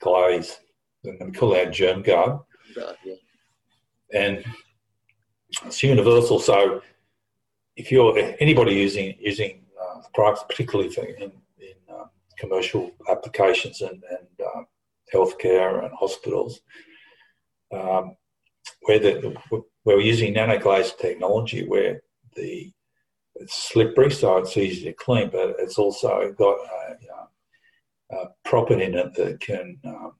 glaze, 0.00 0.58
and 1.04 1.18
we 1.20 1.32
call 1.32 1.50
that 1.50 1.72
germ 1.72 2.02
guard. 2.02 2.40
yeah. 3.04 3.14
And 4.12 4.44
it's 5.64 5.82
universal. 5.82 6.38
So 6.38 6.82
if 7.76 7.90
you're 7.90 8.18
anybody 8.40 8.74
using 8.74 9.14
using 9.18 9.64
uh, 9.80 10.02
products, 10.12 10.44
particularly 10.48 10.90
for 10.90 11.04
in, 11.04 11.32
commercial 12.38 12.90
applications 13.10 13.80
and, 13.80 14.02
and 14.10 14.46
uh, 14.46 14.62
healthcare 15.12 15.84
and 15.84 15.92
hospitals, 15.98 16.60
um, 17.72 18.16
where 18.82 18.98
the, 18.98 19.36
where 19.50 19.62
we're 19.96 20.00
using 20.00 20.34
nanoglaze 20.34 20.96
technology, 20.98 21.66
where 21.66 22.02
the 22.36 22.72
it's 23.40 23.70
slippery, 23.70 24.10
so 24.10 24.38
it's 24.38 24.56
easy 24.56 24.84
to 24.84 24.92
clean, 24.92 25.30
but 25.30 25.54
it's 25.58 25.78
also 25.78 26.34
got 26.36 26.58
a, 26.58 28.16
a 28.16 28.28
property 28.44 28.84
in 28.84 28.94
it 28.94 29.14
that 29.14 29.40
can 29.40 29.78
um, 29.84 30.12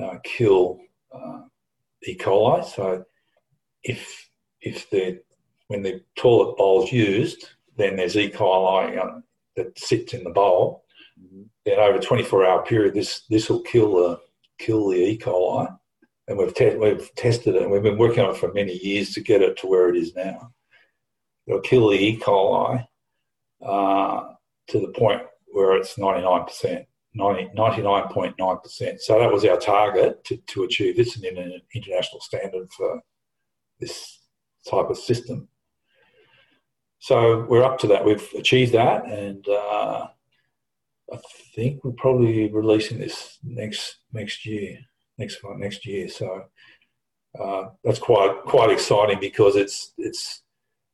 uh, 0.00 0.16
kill 0.24 0.80
uh, 1.14 1.42
E. 2.06 2.16
coli. 2.16 2.64
So 2.64 3.04
if 3.82 4.30
if 4.60 4.90
the 4.90 5.20
when 5.68 5.82
the 5.82 6.02
toilet 6.16 6.56
bowl 6.56 6.84
is 6.84 6.92
used, 6.92 7.50
then 7.76 7.96
there's 7.96 8.16
E. 8.16 8.30
coli 8.30 8.98
uh, 8.98 9.20
that 9.56 9.78
sits 9.78 10.14
in 10.14 10.24
the 10.24 10.30
bowl. 10.30 10.83
Then 11.64 11.78
over 11.78 11.98
a 11.98 12.00
24 12.00 12.46
hour 12.46 12.64
period, 12.64 12.94
this 12.94 13.22
this 13.30 13.48
will 13.48 13.62
kill 13.62 13.94
the 13.94 14.20
kill 14.58 14.88
the 14.88 14.96
E. 14.96 15.18
coli, 15.18 15.68
and 16.28 16.38
we've 16.38 16.54
te- 16.54 16.76
we've 16.76 17.14
tested 17.14 17.56
it. 17.56 17.62
and 17.62 17.70
We've 17.70 17.82
been 17.82 17.98
working 17.98 18.24
on 18.24 18.30
it 18.30 18.36
for 18.36 18.52
many 18.52 18.74
years 18.74 19.12
to 19.14 19.20
get 19.20 19.42
it 19.42 19.56
to 19.58 19.66
where 19.66 19.88
it 19.88 19.96
is 19.96 20.14
now 20.14 20.52
it'll 21.46 21.60
kill 21.60 21.88
the 21.88 21.96
E. 21.96 22.18
coli 22.18 22.86
uh, 23.64 24.22
to 24.68 24.80
the 24.80 24.92
point 24.92 25.22
where 25.46 25.76
it's 25.76 25.96
99%, 25.96 26.86
90, 27.14 27.50
99.9%. 27.56 29.00
So 29.00 29.18
that 29.18 29.32
was 29.32 29.44
our 29.44 29.58
target 29.58 30.24
to, 30.24 30.36
to 30.36 30.64
achieve 30.64 30.96
this 30.96 31.16
and 31.16 31.24
in 31.24 31.38
an 31.38 31.60
international 31.74 32.20
standard 32.20 32.72
for 32.72 33.00
this 33.80 34.20
type 34.68 34.90
of 34.90 34.96
system. 34.98 35.48
So 36.98 37.44
we're 37.48 37.62
up 37.62 37.78
to 37.80 37.86
that. 37.88 38.04
We've 38.04 38.26
achieved 38.34 38.72
that, 38.72 39.04
and 39.04 39.46
uh, 39.46 40.06
I 41.12 41.18
think 41.54 41.84
we're 41.84 41.92
probably 41.92 42.50
releasing 42.50 42.98
this 42.98 43.38
next 43.42 43.98
next 44.12 44.46
year, 44.46 44.78
next 45.18 45.38
next 45.56 45.86
year. 45.86 46.08
So 46.08 46.44
uh, 47.38 47.64
that's 47.82 47.98
quite 47.98 48.42
quite 48.46 48.70
exciting 48.70 49.18
because 49.20 49.56
it's 49.56 49.92
it's 49.98 50.42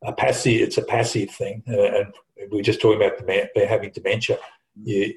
a 0.05 0.13
passive. 0.13 0.61
It's 0.61 0.79
a 0.79 0.83
passive 0.83 1.31
thing, 1.31 1.63
uh, 1.69 2.01
and 2.01 2.15
we 2.51 2.61
are 2.61 2.63
just 2.63 2.81
talking 2.81 3.01
about 3.01 3.25
the 3.25 3.67
having 3.67 3.93
dementia. 3.93 4.39
You, 4.83 5.15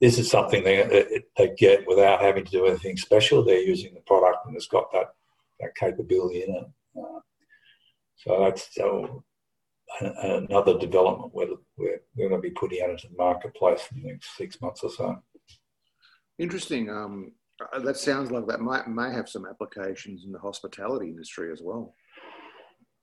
this 0.00 0.18
is 0.18 0.30
something 0.30 0.64
they, 0.64 1.22
they 1.36 1.54
get 1.58 1.86
without 1.86 2.22
having 2.22 2.44
to 2.44 2.50
do 2.50 2.66
anything 2.66 2.96
special. 2.96 3.44
They're 3.44 3.60
using 3.60 3.94
the 3.94 4.00
product 4.00 4.46
and 4.46 4.56
it's 4.56 4.66
got 4.66 4.90
that, 4.92 5.14
that 5.60 5.76
capability 5.76 6.44
in 6.44 6.54
it. 6.54 6.64
Uh, 6.98 7.20
so 8.16 8.40
that's 8.40 8.74
so 8.74 9.22
another 10.00 10.78
development 10.78 11.34
we're, 11.34 11.48
we're, 11.76 12.00
we're 12.16 12.28
going 12.28 12.40
to 12.40 12.48
be 12.48 12.54
putting 12.54 12.82
out 12.82 12.90
into 12.90 13.08
the 13.08 13.16
marketplace 13.16 13.82
in 13.92 14.02
the 14.02 14.08
next 14.08 14.36
six 14.36 14.60
months 14.60 14.82
or 14.82 14.90
so. 14.90 15.22
Interesting. 16.38 16.88
Um, 16.88 17.32
uh, 17.60 17.80
that 17.80 17.96
sounds 17.96 18.30
like 18.30 18.46
that 18.46 18.60
might 18.60 18.88
may 18.88 19.12
have 19.12 19.28
some 19.28 19.46
applications 19.46 20.24
in 20.24 20.32
the 20.32 20.38
hospitality 20.38 21.08
industry 21.08 21.52
as 21.52 21.60
well. 21.62 21.94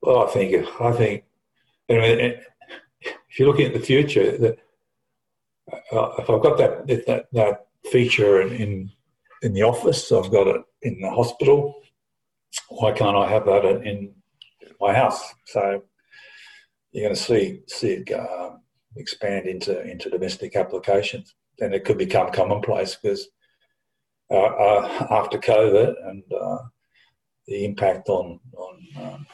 Well, 0.02 0.28
I 0.28 0.32
think 0.32 0.67
I 0.82 0.91
think 0.91 1.23
know, 1.89 2.02
if 2.02 3.39
you're 3.39 3.47
looking 3.47 3.67
at 3.67 3.73
the 3.73 3.80
future, 3.80 4.38
that 4.38 4.58
uh, 5.91 6.12
if 6.17 6.30
I've 6.30 6.41
got 6.41 6.58
that 6.58 6.88
that 7.08 7.28
that 7.32 7.67
feature 7.91 8.41
in, 8.41 8.54
in 8.54 8.91
in 9.43 9.54
the 9.54 9.63
office, 9.63 10.12
I've 10.12 10.32
got 10.32 10.47
it 10.47 10.62
in 10.82 11.00
the 11.00 11.10
hospital. 11.10 11.82
Why 12.69 12.91
can't 12.91 13.17
I 13.17 13.30
have 13.30 13.45
that 13.45 13.65
in 13.86 14.13
my 14.80 14.93
house? 14.93 15.21
So 15.45 15.84
you're 16.97 17.05
going 17.05 17.15
to 17.15 17.21
see 17.21 17.62
see 17.67 17.89
it 17.89 18.12
uh, 18.12 18.53
expand 18.95 19.45
into 19.45 19.79
into 19.83 20.10
domestic 20.10 20.55
applications, 20.55 21.36
and 21.60 21.75
it 21.75 21.86
could 21.86 21.99
become 21.99 22.31
commonplace 22.31 22.95
because 22.95 23.27
uh, 24.31 24.36
uh, 24.38 25.07
after 25.12 25.38
COVID 25.38 25.93
and 26.10 26.23
uh, 26.33 26.57
the 27.45 27.65
impact 27.65 28.10
on 28.10 28.39
on 28.57 28.88
um, 28.99 29.27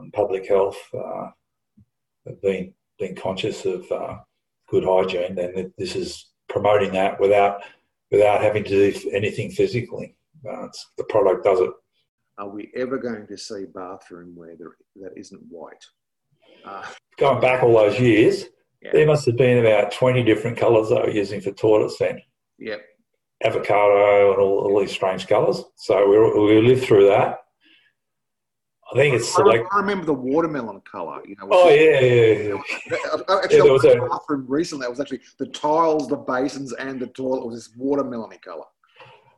on 0.00 0.10
public 0.12 0.48
health, 0.48 0.78
uh, 0.94 1.26
being 2.42 2.72
being 2.98 3.14
conscious 3.14 3.66
of 3.66 3.92
uh, 3.92 4.16
good 4.70 4.84
hygiene, 4.84 5.34
then 5.34 5.74
this 5.76 5.94
is 5.94 6.30
promoting 6.48 6.92
that 6.92 7.20
without 7.20 7.60
without 8.10 8.40
having 8.40 8.64
to 8.64 8.70
do 8.70 9.10
anything 9.12 9.50
physically. 9.50 10.16
The 10.42 11.04
product 11.10 11.44
does 11.44 11.60
it 11.60 11.70
are 12.38 12.48
we 12.48 12.70
ever 12.76 12.96
going 12.98 13.26
to 13.26 13.36
see 13.36 13.64
bathroom 13.74 14.34
wear 14.36 14.56
that 14.56 15.12
isn't 15.16 15.42
white? 15.50 15.84
Uh, 16.66 16.84
Going 17.18 17.40
back 17.40 17.62
all 17.62 17.72
those 17.72 17.98
years, 17.98 18.44
yeah. 18.82 18.90
there 18.92 19.06
must 19.06 19.24
have 19.26 19.36
been 19.36 19.64
about 19.64 19.92
20 19.92 20.22
different 20.22 20.58
colours 20.58 20.90
they 20.90 20.96
were 20.96 21.10
using 21.10 21.40
for 21.40 21.50
toilets 21.52 21.98
then. 21.98 22.20
Yep. 22.58 22.82
Avocado 23.44 24.32
and 24.32 24.40
all, 24.40 24.58
all 24.58 24.80
these 24.80 24.92
strange 24.92 25.26
colours. 25.26 25.62
So 25.76 26.08
we, 26.08 26.60
we 26.60 26.68
lived 26.68 26.84
through 26.84 27.06
that. 27.08 27.38
I 28.92 28.96
think 28.96 29.14
it's 29.16 29.36
I, 29.36 29.42
like 29.42 29.62
I 29.72 29.78
remember 29.78 30.06
the 30.06 30.14
watermelon 30.14 30.80
colour. 30.82 31.20
You 31.26 31.34
know. 31.40 31.48
Oh 31.50 31.68
yeah, 31.68 32.00
yeah, 32.00 32.54
yeah. 32.54 32.54
Actually, 33.42 33.56
yeah, 33.56 33.62
there 33.64 33.72
was 33.72 33.84
a 33.84 33.96
bathroom 33.96 34.46
recently. 34.48 34.84
That 34.84 34.90
was 34.90 35.00
actually 35.00 35.20
the 35.38 35.46
tiles, 35.46 36.06
the 36.06 36.16
basins, 36.16 36.72
and 36.74 37.00
the 37.00 37.08
toilet 37.08 37.44
was 37.44 37.54
this 37.56 37.76
watermelony 37.76 38.40
colour. 38.40 38.64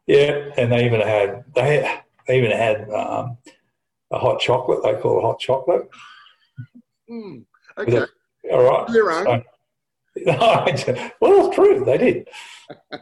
Yeah, 0.07 0.51
and 0.59 0.71
they 0.71 0.85
even 0.85 1.01
had 1.01 1.45
they 1.55 1.99
they 2.27 2.39
even 2.39 2.51
had 2.51 2.91
um, 2.91 3.39
a 4.11 4.19
hot 4.19 4.39
chocolate. 4.39 4.81
They 4.83 5.01
call 5.01 5.19
it 5.19 5.23
hot 5.23 5.39
chocolate. 5.41 5.89
Mm, 7.11 7.45
okay. 7.79 8.05
all 8.51 8.63
right. 8.63 8.89
You're 8.91 9.07
right. 9.07 9.25
So, 9.27 10.95
well, 11.21 11.47
it's 11.47 11.55
true. 11.55 11.85
They 11.85 11.99
did. 11.99 12.29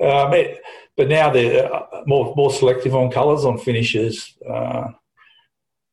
um, 0.00 0.34
it, 0.34 0.60
but 0.96 1.08
now 1.08 1.30
they're 1.30 1.72
uh, 1.72 2.02
more 2.06 2.34
more 2.36 2.52
selective 2.52 2.94
on 2.94 3.10
colours, 3.10 3.44
on 3.44 3.58
finishes. 3.58 4.36
Uh, 4.48 4.88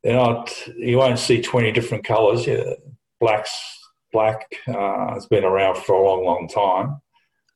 they're 0.04 0.16
not. 0.16 0.52
You 0.78 0.98
won't 0.98 1.20
see 1.20 1.42
twenty 1.42 1.72
different 1.72 2.04
colours. 2.04 2.48
Yeah, 2.48 2.74
blacks, 3.20 3.56
black 4.12 4.48
uh, 4.68 5.14
has 5.14 5.26
been 5.28 5.44
around 5.44 5.78
for 5.78 5.94
a 5.94 6.04
long, 6.04 6.26
long 6.26 6.48
time. 6.48 7.02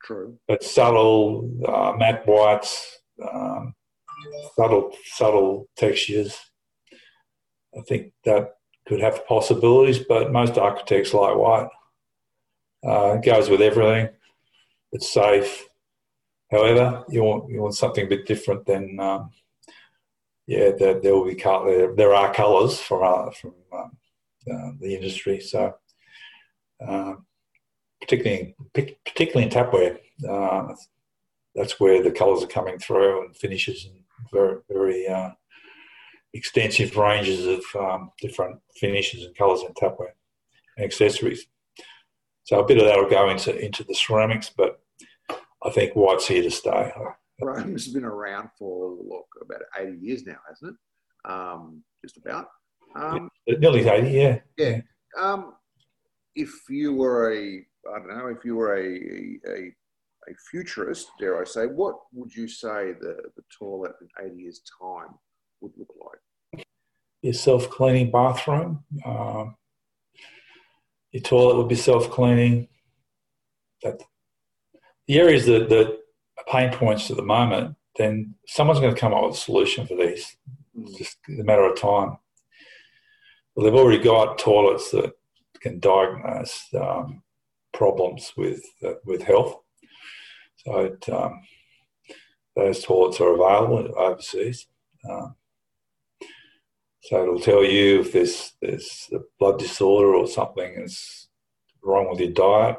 True. 0.03 0.37
But 0.47 0.63
subtle, 0.63 1.49
uh, 1.67 1.93
matte 1.97 2.25
whites, 2.27 2.99
um, 3.21 3.73
subtle, 4.55 4.91
subtle 5.05 5.69
textures. 5.77 6.37
I 7.77 7.81
think 7.81 8.13
that 8.25 8.55
could 8.91 8.99
have 8.99 9.25
possibilities, 9.25 9.99
but 9.99 10.33
most 10.33 10.57
architects 10.57 11.13
like 11.13 11.37
white. 11.37 11.69
Uh, 12.85 13.15
goes 13.15 13.49
with 13.49 13.61
everything. 13.61 14.09
It's 14.91 15.13
safe. 15.13 15.65
However, 16.51 17.05
you 17.07 17.23
want 17.23 17.49
you 17.49 17.61
want 17.61 17.75
something 17.75 18.05
a 18.05 18.09
bit 18.09 18.27
different 18.27 18.65
than 18.65 18.99
um, 18.99 19.31
yeah. 20.45 20.71
There, 20.77 20.99
there 20.99 21.15
will 21.15 21.23
be 21.23 21.35
color, 21.35 21.95
there, 21.95 22.13
are 22.13 22.33
colours 22.33 22.81
from 22.81 23.01
uh, 23.03 23.31
from 23.31 23.53
um, 23.71 23.97
uh, 24.51 24.71
the 24.81 24.93
industry. 24.93 25.39
So 25.39 25.73
um, 26.85 27.25
particularly 28.01 28.55
particularly 29.05 29.43
in 29.43 29.53
tapware, 29.53 29.99
uh, 30.27 30.75
that's 31.55 31.79
where 31.79 32.03
the 32.03 32.11
colours 32.11 32.43
are 32.43 32.47
coming 32.47 32.77
through 32.77 33.25
and 33.25 33.37
finishes 33.37 33.85
and 33.85 34.03
very 34.33 34.57
very 34.69 35.07
uh, 35.07 35.29
extensive 36.33 36.95
ranges 36.97 37.45
of 37.45 37.63
um, 37.79 38.11
different 38.19 38.59
finishes 38.75 39.25
and 39.25 39.35
colours 39.35 39.61
in 39.61 39.73
tapware 39.73 40.13
and 40.77 40.85
accessories. 40.85 41.45
So 42.43 42.59
a 42.59 42.65
bit 42.65 42.77
of 42.77 42.85
that 42.85 42.97
will 42.97 43.09
go 43.09 43.29
into 43.29 43.57
into 43.63 43.83
the 43.83 43.93
ceramics, 43.93 44.49
but 44.49 44.79
I 45.63 45.69
think 45.69 45.93
white's 45.93 46.27
here 46.27 46.43
to 46.43 46.51
stay. 46.51 46.91
Chrome's 47.41 47.87
been 47.87 48.03
around 48.03 48.49
for 48.57 48.91
look 48.91 49.27
about 49.41 49.61
eighty 49.79 49.97
years 49.99 50.25
now, 50.25 50.37
hasn't 50.47 50.75
it? 50.75 51.31
Um, 51.31 51.83
just 52.03 52.17
about. 52.17 52.47
Um, 52.95 53.29
yeah, 53.45 53.57
nearly 53.59 53.87
eighty, 53.87 54.11
yeah. 54.11 54.39
Yeah. 54.57 54.81
Um, 55.19 55.53
if 56.35 56.49
you 56.69 56.93
were 56.93 57.33
a, 57.33 57.65
I 57.93 57.99
don't 57.99 58.17
know, 58.17 58.27
if 58.27 58.45
you 58.45 58.55
were 58.55 58.75
a, 58.75 59.39
a, 59.47 59.73
a 60.29 60.35
futurist, 60.49 61.07
dare 61.19 61.41
I 61.41 61.45
say, 61.45 61.65
what 61.65 61.95
would 62.13 62.33
you 62.33 62.47
say 62.47 62.93
the, 62.99 63.17
the 63.35 63.43
toilet 63.57 63.93
in 64.01 64.27
80 64.27 64.41
years' 64.41 64.61
time 64.81 65.15
would 65.61 65.73
look 65.77 65.93
like? 66.03 66.65
Your 67.21 67.33
self 67.33 67.69
cleaning 67.69 68.11
bathroom. 68.11 68.83
Um, 69.05 69.55
your 71.11 71.23
toilet 71.23 71.57
would 71.57 71.67
be 71.67 71.75
self 71.75 72.09
cleaning. 72.09 72.67
That 73.83 74.01
the 75.07 75.19
areas 75.19 75.45
that, 75.45 75.69
that 75.69 75.87
are 76.37 76.43
pain 76.47 76.71
points 76.71 77.09
at 77.09 77.17
the 77.17 77.23
moment, 77.23 77.75
then 77.97 78.35
someone's 78.47 78.79
going 78.79 78.93
to 78.93 78.99
come 78.99 79.13
up 79.13 79.23
with 79.23 79.35
a 79.35 79.37
solution 79.37 79.85
for 79.85 79.95
these. 79.95 80.35
It's 80.79 80.97
just 80.97 81.17
a 81.27 81.43
matter 81.43 81.65
of 81.65 81.79
time. 81.79 82.17
Well, 83.55 83.65
they've 83.65 83.79
already 83.79 84.01
got 84.01 84.39
toilets 84.39 84.91
that 84.91 85.13
can 85.61 85.79
diagnose 85.79 86.67
um, 86.79 87.23
problems 87.73 88.33
with 88.37 88.63
uh, 88.83 88.93
with 89.05 89.21
health. 89.21 89.61
So 90.57 90.79
it, 90.79 91.09
um, 91.09 91.41
those 92.55 92.83
toilets 92.83 93.19
are 93.19 93.33
available 93.33 93.93
overseas. 93.97 94.67
Um, 95.09 95.35
so 97.01 97.23
it'll 97.23 97.39
tell 97.39 97.63
you 97.63 98.01
if 98.01 98.13
there's 98.13 98.53
there's 98.61 99.09
a 99.13 99.19
blood 99.39 99.59
disorder 99.59 100.13
or 100.13 100.27
something 100.27 100.73
is 100.75 101.27
wrong 101.83 102.09
with 102.09 102.19
your 102.19 102.31
diet. 102.31 102.77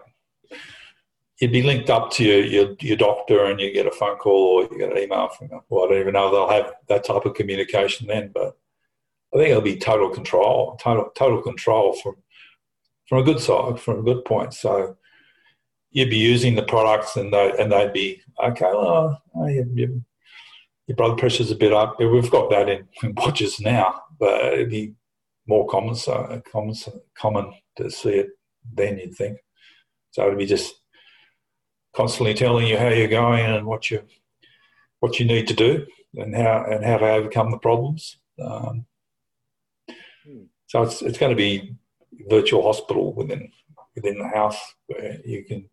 You'd 1.40 1.52
be 1.52 1.62
linked 1.62 1.90
up 1.90 2.12
to 2.12 2.24
your, 2.24 2.44
your, 2.44 2.76
your 2.80 2.96
doctor 2.96 3.46
and 3.46 3.58
you 3.58 3.72
get 3.72 3.86
a 3.86 3.90
phone 3.90 4.16
call 4.16 4.32
or 4.32 4.62
you 4.62 4.78
get 4.78 4.92
an 4.92 4.98
email 5.02 5.28
from 5.28 5.48
them. 5.48 5.60
Well, 5.68 5.84
I 5.84 5.88
don't 5.88 6.00
even 6.00 6.12
know 6.12 6.30
they'll 6.30 6.48
have 6.48 6.72
that 6.88 7.02
type 7.02 7.24
of 7.24 7.34
communication 7.34 8.06
then, 8.06 8.30
but 8.32 8.56
I 9.34 9.38
think 9.38 9.50
it'll 9.50 9.62
be 9.62 9.76
total 9.76 10.10
control, 10.10 10.78
total 10.80 11.10
total 11.16 11.42
control 11.42 11.94
from 11.94 12.16
from 13.08 13.18
a 13.18 13.24
good 13.24 13.40
side, 13.40 13.80
from 13.80 13.98
a 13.98 14.02
good 14.02 14.24
point. 14.24 14.54
So 14.54 14.96
you'd 15.90 16.10
be 16.10 16.16
using 16.16 16.54
the 16.54 16.62
products 16.62 17.16
and 17.16 17.32
they 17.32 17.52
and 17.58 17.72
they'd 17.72 17.92
be 17.92 18.22
okay. 18.42 18.70
Well, 18.72 18.88
uh, 18.88 19.16
oh, 19.34 19.46
you, 19.48 19.68
you, 19.74 20.04
your 20.86 20.96
blood 20.96 21.18
pressure's 21.18 21.50
a 21.50 21.56
bit 21.56 21.72
up. 21.72 21.98
We've 21.98 22.30
got 22.30 22.50
that 22.50 22.68
in, 22.68 22.88
in 23.02 23.14
watches 23.16 23.60
now, 23.60 24.02
but 24.22 24.52
it'd 24.52 24.70
be 24.70 24.94
more 25.48 25.66
common, 25.66 25.96
so 25.96 26.40
common, 26.50 26.76
common 27.18 27.52
to 27.76 27.90
see 27.90 28.10
it 28.10 28.28
then. 28.72 28.98
You'd 28.98 29.16
think 29.16 29.38
so. 30.12 30.26
It'd 30.26 30.38
be 30.38 30.46
just 30.46 30.72
constantly 31.92 32.32
telling 32.32 32.68
you 32.68 32.78
how 32.78 32.88
you're 32.88 33.08
going 33.08 33.44
and 33.44 33.66
what 33.66 33.90
you 33.90 34.04
what 35.00 35.18
you 35.18 35.26
need 35.26 35.48
to 35.48 35.54
do 35.54 35.84
and 36.14 36.36
how 36.36 36.64
and 36.70 36.84
how 36.84 36.98
to 36.98 37.10
overcome 37.10 37.50
the 37.50 37.58
problems. 37.58 38.18
Um, 38.40 38.86
hmm. 40.24 40.44
so 40.68 40.82
it's 40.84 41.02
it's 41.02 41.18
going 41.18 41.30
to 41.30 41.36
be 41.36 41.74
virtual 42.30 42.62
hospital 42.62 43.12
within 43.14 43.50
within 43.96 44.18
the 44.18 44.28
house 44.28 44.60
where 44.86 45.18
you 45.24 45.44
can 45.44 45.68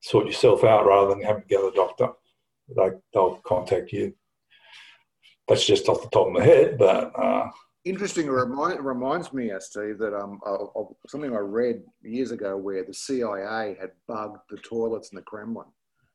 sort 0.00 0.26
yourself 0.26 0.64
out 0.64 0.86
rather 0.86 1.10
than 1.10 1.22
having 1.22 1.42
to 1.42 1.48
go 1.48 1.60
to 1.66 1.70
the 1.70 1.76
doctor 1.76 2.08
they, 2.68 2.90
they'll 3.12 3.36
contact 3.44 3.92
you. 3.92 4.14
That's 5.48 5.66
just 5.66 5.88
off 5.88 6.02
the 6.02 6.08
top 6.10 6.28
of 6.28 6.32
my 6.32 6.44
head, 6.44 6.78
but. 6.78 7.12
Uh, 7.18 7.50
Interesting. 7.84 8.28
Remind, 8.28 8.80
reminds 8.80 9.32
me, 9.34 9.50
uh, 9.50 9.60
Steve, 9.60 9.98
that 9.98 10.18
um, 10.18 10.40
of, 10.46 10.70
of 10.74 10.86
something 11.06 11.34
I 11.34 11.40
read 11.40 11.82
years 12.02 12.30
ago 12.30 12.56
where 12.56 12.82
the 12.82 12.94
CIA 12.94 13.76
had 13.78 13.90
bugged 14.08 14.38
the 14.48 14.56
toilets 14.58 15.10
in 15.10 15.16
the 15.16 15.22
Kremlin. 15.22 15.66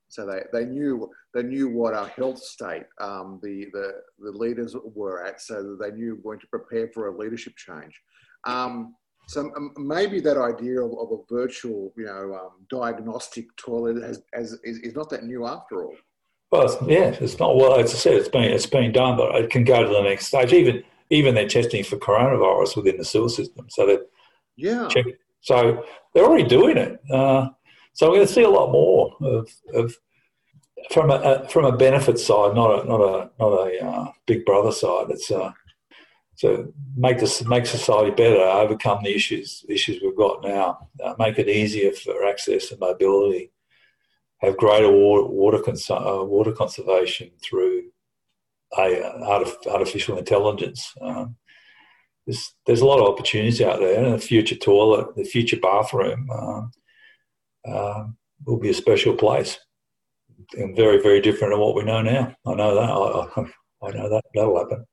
So 0.07 0.25
they, 0.25 0.41
they 0.51 0.65
knew 0.65 1.11
they 1.35 1.43
knew 1.43 1.69
what 1.69 1.93
our 1.93 2.07
health 2.07 2.39
state 2.39 2.85
um, 2.99 3.39
the, 3.43 3.67
the 3.71 3.91
the 4.17 4.31
leaders 4.31 4.75
were 4.95 5.23
at, 5.23 5.39
so 5.39 5.61
that 5.61 5.79
they 5.79 5.95
knew 5.95 6.17
when 6.23 6.39
to 6.39 6.47
prepare 6.47 6.87
for 6.87 7.07
a 7.07 7.17
leadership 7.17 7.53
change. 7.55 7.93
Um, 8.45 8.95
so 9.27 9.51
um, 9.55 9.73
maybe 9.77 10.19
that 10.21 10.37
idea 10.37 10.81
of, 10.81 10.91
of, 10.97 11.11
a 11.11 11.33
virtual, 11.33 11.93
you 11.95 12.05
know, 12.05 12.33
um, 12.33 12.65
diagnostic 12.71 13.55
toilet 13.57 14.01
has, 14.01 14.23
has, 14.33 14.53
is, 14.63 14.79
is 14.79 14.95
not 14.95 15.11
that 15.11 15.23
new 15.23 15.45
after 15.45 15.85
all. 15.85 15.95
Well, 16.51 16.63
it's, 16.63 16.75
yeah, 16.87 17.15
it's 17.19 17.39
not 17.39 17.55
well. 17.55 17.79
As 17.79 17.93
I 17.93 17.97
said, 17.97 18.13
it's 18.15 18.29
been 18.29 18.43
it's 18.43 18.65
been 18.65 18.91
done, 18.91 19.17
but 19.17 19.35
it 19.35 19.51
can 19.51 19.63
go 19.63 19.83
to 19.83 19.89
the 19.89 20.01
next 20.01 20.27
stage. 20.27 20.51
Even 20.51 20.83
even 21.09 21.35
they're 21.35 21.47
testing 21.47 21.83
for 21.83 21.97
coronavirus 21.97 22.77
within 22.77 22.97
the 22.97 23.05
sewer 23.05 23.29
system, 23.29 23.67
so 23.69 23.85
that 23.85 24.09
yeah, 24.55 24.87
check, 24.89 25.05
so 25.41 25.85
they're 26.13 26.25
already 26.25 26.47
doing 26.47 26.77
it. 26.77 26.99
Uh, 27.11 27.49
so 27.93 28.09
we're 28.09 28.17
going 28.17 28.27
to 28.27 28.33
see 28.33 28.43
a 28.43 28.49
lot 28.49 28.71
more 28.71 29.15
of, 29.21 29.49
of 29.73 29.95
from 30.91 31.11
a, 31.11 31.15
a, 31.15 31.49
from 31.49 31.65
a 31.65 31.75
benefit 31.75 32.17
side, 32.17 32.55
not 32.55 32.83
a 32.83 32.87
not 32.87 33.01
a 33.01 33.29
not 33.39 33.67
a 33.67 33.85
uh, 33.85 34.11
big 34.25 34.43
brother 34.45 34.71
side. 34.71 35.11
It's 35.11 35.29
uh, 35.29 35.51
to 36.39 36.73
make 36.95 37.19
this 37.19 37.45
make 37.45 37.67
society 37.67 38.11
better, 38.11 38.41
overcome 38.41 39.03
the 39.03 39.13
issues 39.13 39.65
issues 39.69 40.01
we've 40.01 40.15
got 40.15 40.43
now, 40.43 40.89
uh, 41.03 41.13
make 41.19 41.37
it 41.37 41.47
easier 41.47 41.91
for 41.91 42.25
access 42.25 42.71
and 42.71 42.79
mobility 42.79 43.51
have 44.41 44.57
greater 44.57 44.91
water 44.91 45.25
water, 45.25 45.59
cons- 45.59 45.89
uh, 45.89 46.23
water 46.23 46.51
conservation 46.51 47.31
through 47.43 47.83
a, 48.77 49.03
uh, 49.03 49.45
artificial 49.69 50.17
intelligence. 50.17 50.93
Um, 51.01 51.35
there's, 52.25 52.55
there's 52.65 52.81
a 52.81 52.85
lot 52.85 52.99
of 52.99 53.11
opportunities 53.11 53.61
out 53.61 53.79
there, 53.79 54.03
and 54.03 54.13
the 54.13 54.19
future 54.19 54.55
toilet, 54.55 55.15
the 55.15 55.23
future 55.23 55.57
bathroom 55.59 56.29
um, 57.65 58.17
will 58.45 58.59
be 58.59 58.69
a 58.69 58.73
special 58.73 59.15
place 59.15 59.57
and 60.53 60.75
very, 60.75 61.01
very 61.01 61.21
different 61.21 61.53
to 61.53 61.57
what 61.57 61.75
we 61.75 61.83
know 61.83 62.01
now. 62.01 62.35
I 62.45 62.53
know 62.53 62.75
that. 62.75 62.89
I, 62.89 63.87
I 63.87 63.91
know 63.97 64.09
that 64.09 64.23
that'll 64.33 64.57
happen. 64.57 64.85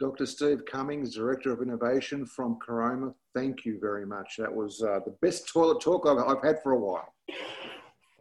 Dr. 0.00 0.26
Steve 0.26 0.64
Cummings, 0.66 1.14
Director 1.14 1.52
of 1.52 1.62
Innovation 1.62 2.26
from 2.26 2.58
Caroma, 2.58 3.14
thank 3.36 3.64
you 3.64 3.78
very 3.80 4.04
much. 4.04 4.34
That 4.36 4.52
was 4.52 4.82
uh, 4.82 4.98
the 5.04 5.14
best 5.22 5.48
toilet 5.48 5.80
talk 5.80 6.06
I've, 6.08 6.18
I've 6.18 6.42
had 6.42 6.56
for 6.62 6.72
a 6.72 6.78
while. 6.78 7.14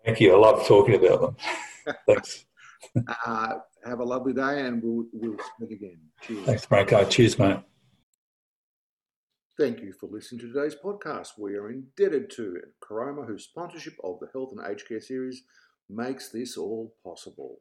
Thank 0.05 0.19
you. 0.19 0.33
I 0.33 0.37
love 0.37 0.65
talking 0.67 0.95
about 0.95 1.21
them. 1.21 1.95
Thanks. 2.07 2.45
uh, 3.25 3.53
have 3.85 3.99
a 3.99 4.03
lovely 4.03 4.33
day, 4.33 4.65
and 4.65 4.81
we'll 4.83 5.05
we'll 5.13 5.37
speak 5.55 5.71
again. 5.71 5.99
Cheers. 6.21 6.45
Thanks, 6.45 6.71
Marco. 6.71 7.05
Cheers, 7.05 7.37
mate. 7.39 7.59
Thank 9.57 9.81
you 9.81 9.93
for 9.93 10.07
listening 10.09 10.41
to 10.41 10.51
today's 10.51 10.75
podcast. 10.75 11.37
We 11.37 11.55
are 11.55 11.69
indebted 11.69 12.31
to 12.31 12.57
Caroma, 12.83 13.27
whose 13.27 13.43
sponsorship 13.43 13.93
of 14.03 14.19
the 14.19 14.27
Health 14.33 14.53
and 14.57 14.65
Aged 14.67 14.87
Care 14.87 15.01
series 15.01 15.43
makes 15.89 16.29
this 16.29 16.57
all 16.57 16.95
possible. 17.03 17.59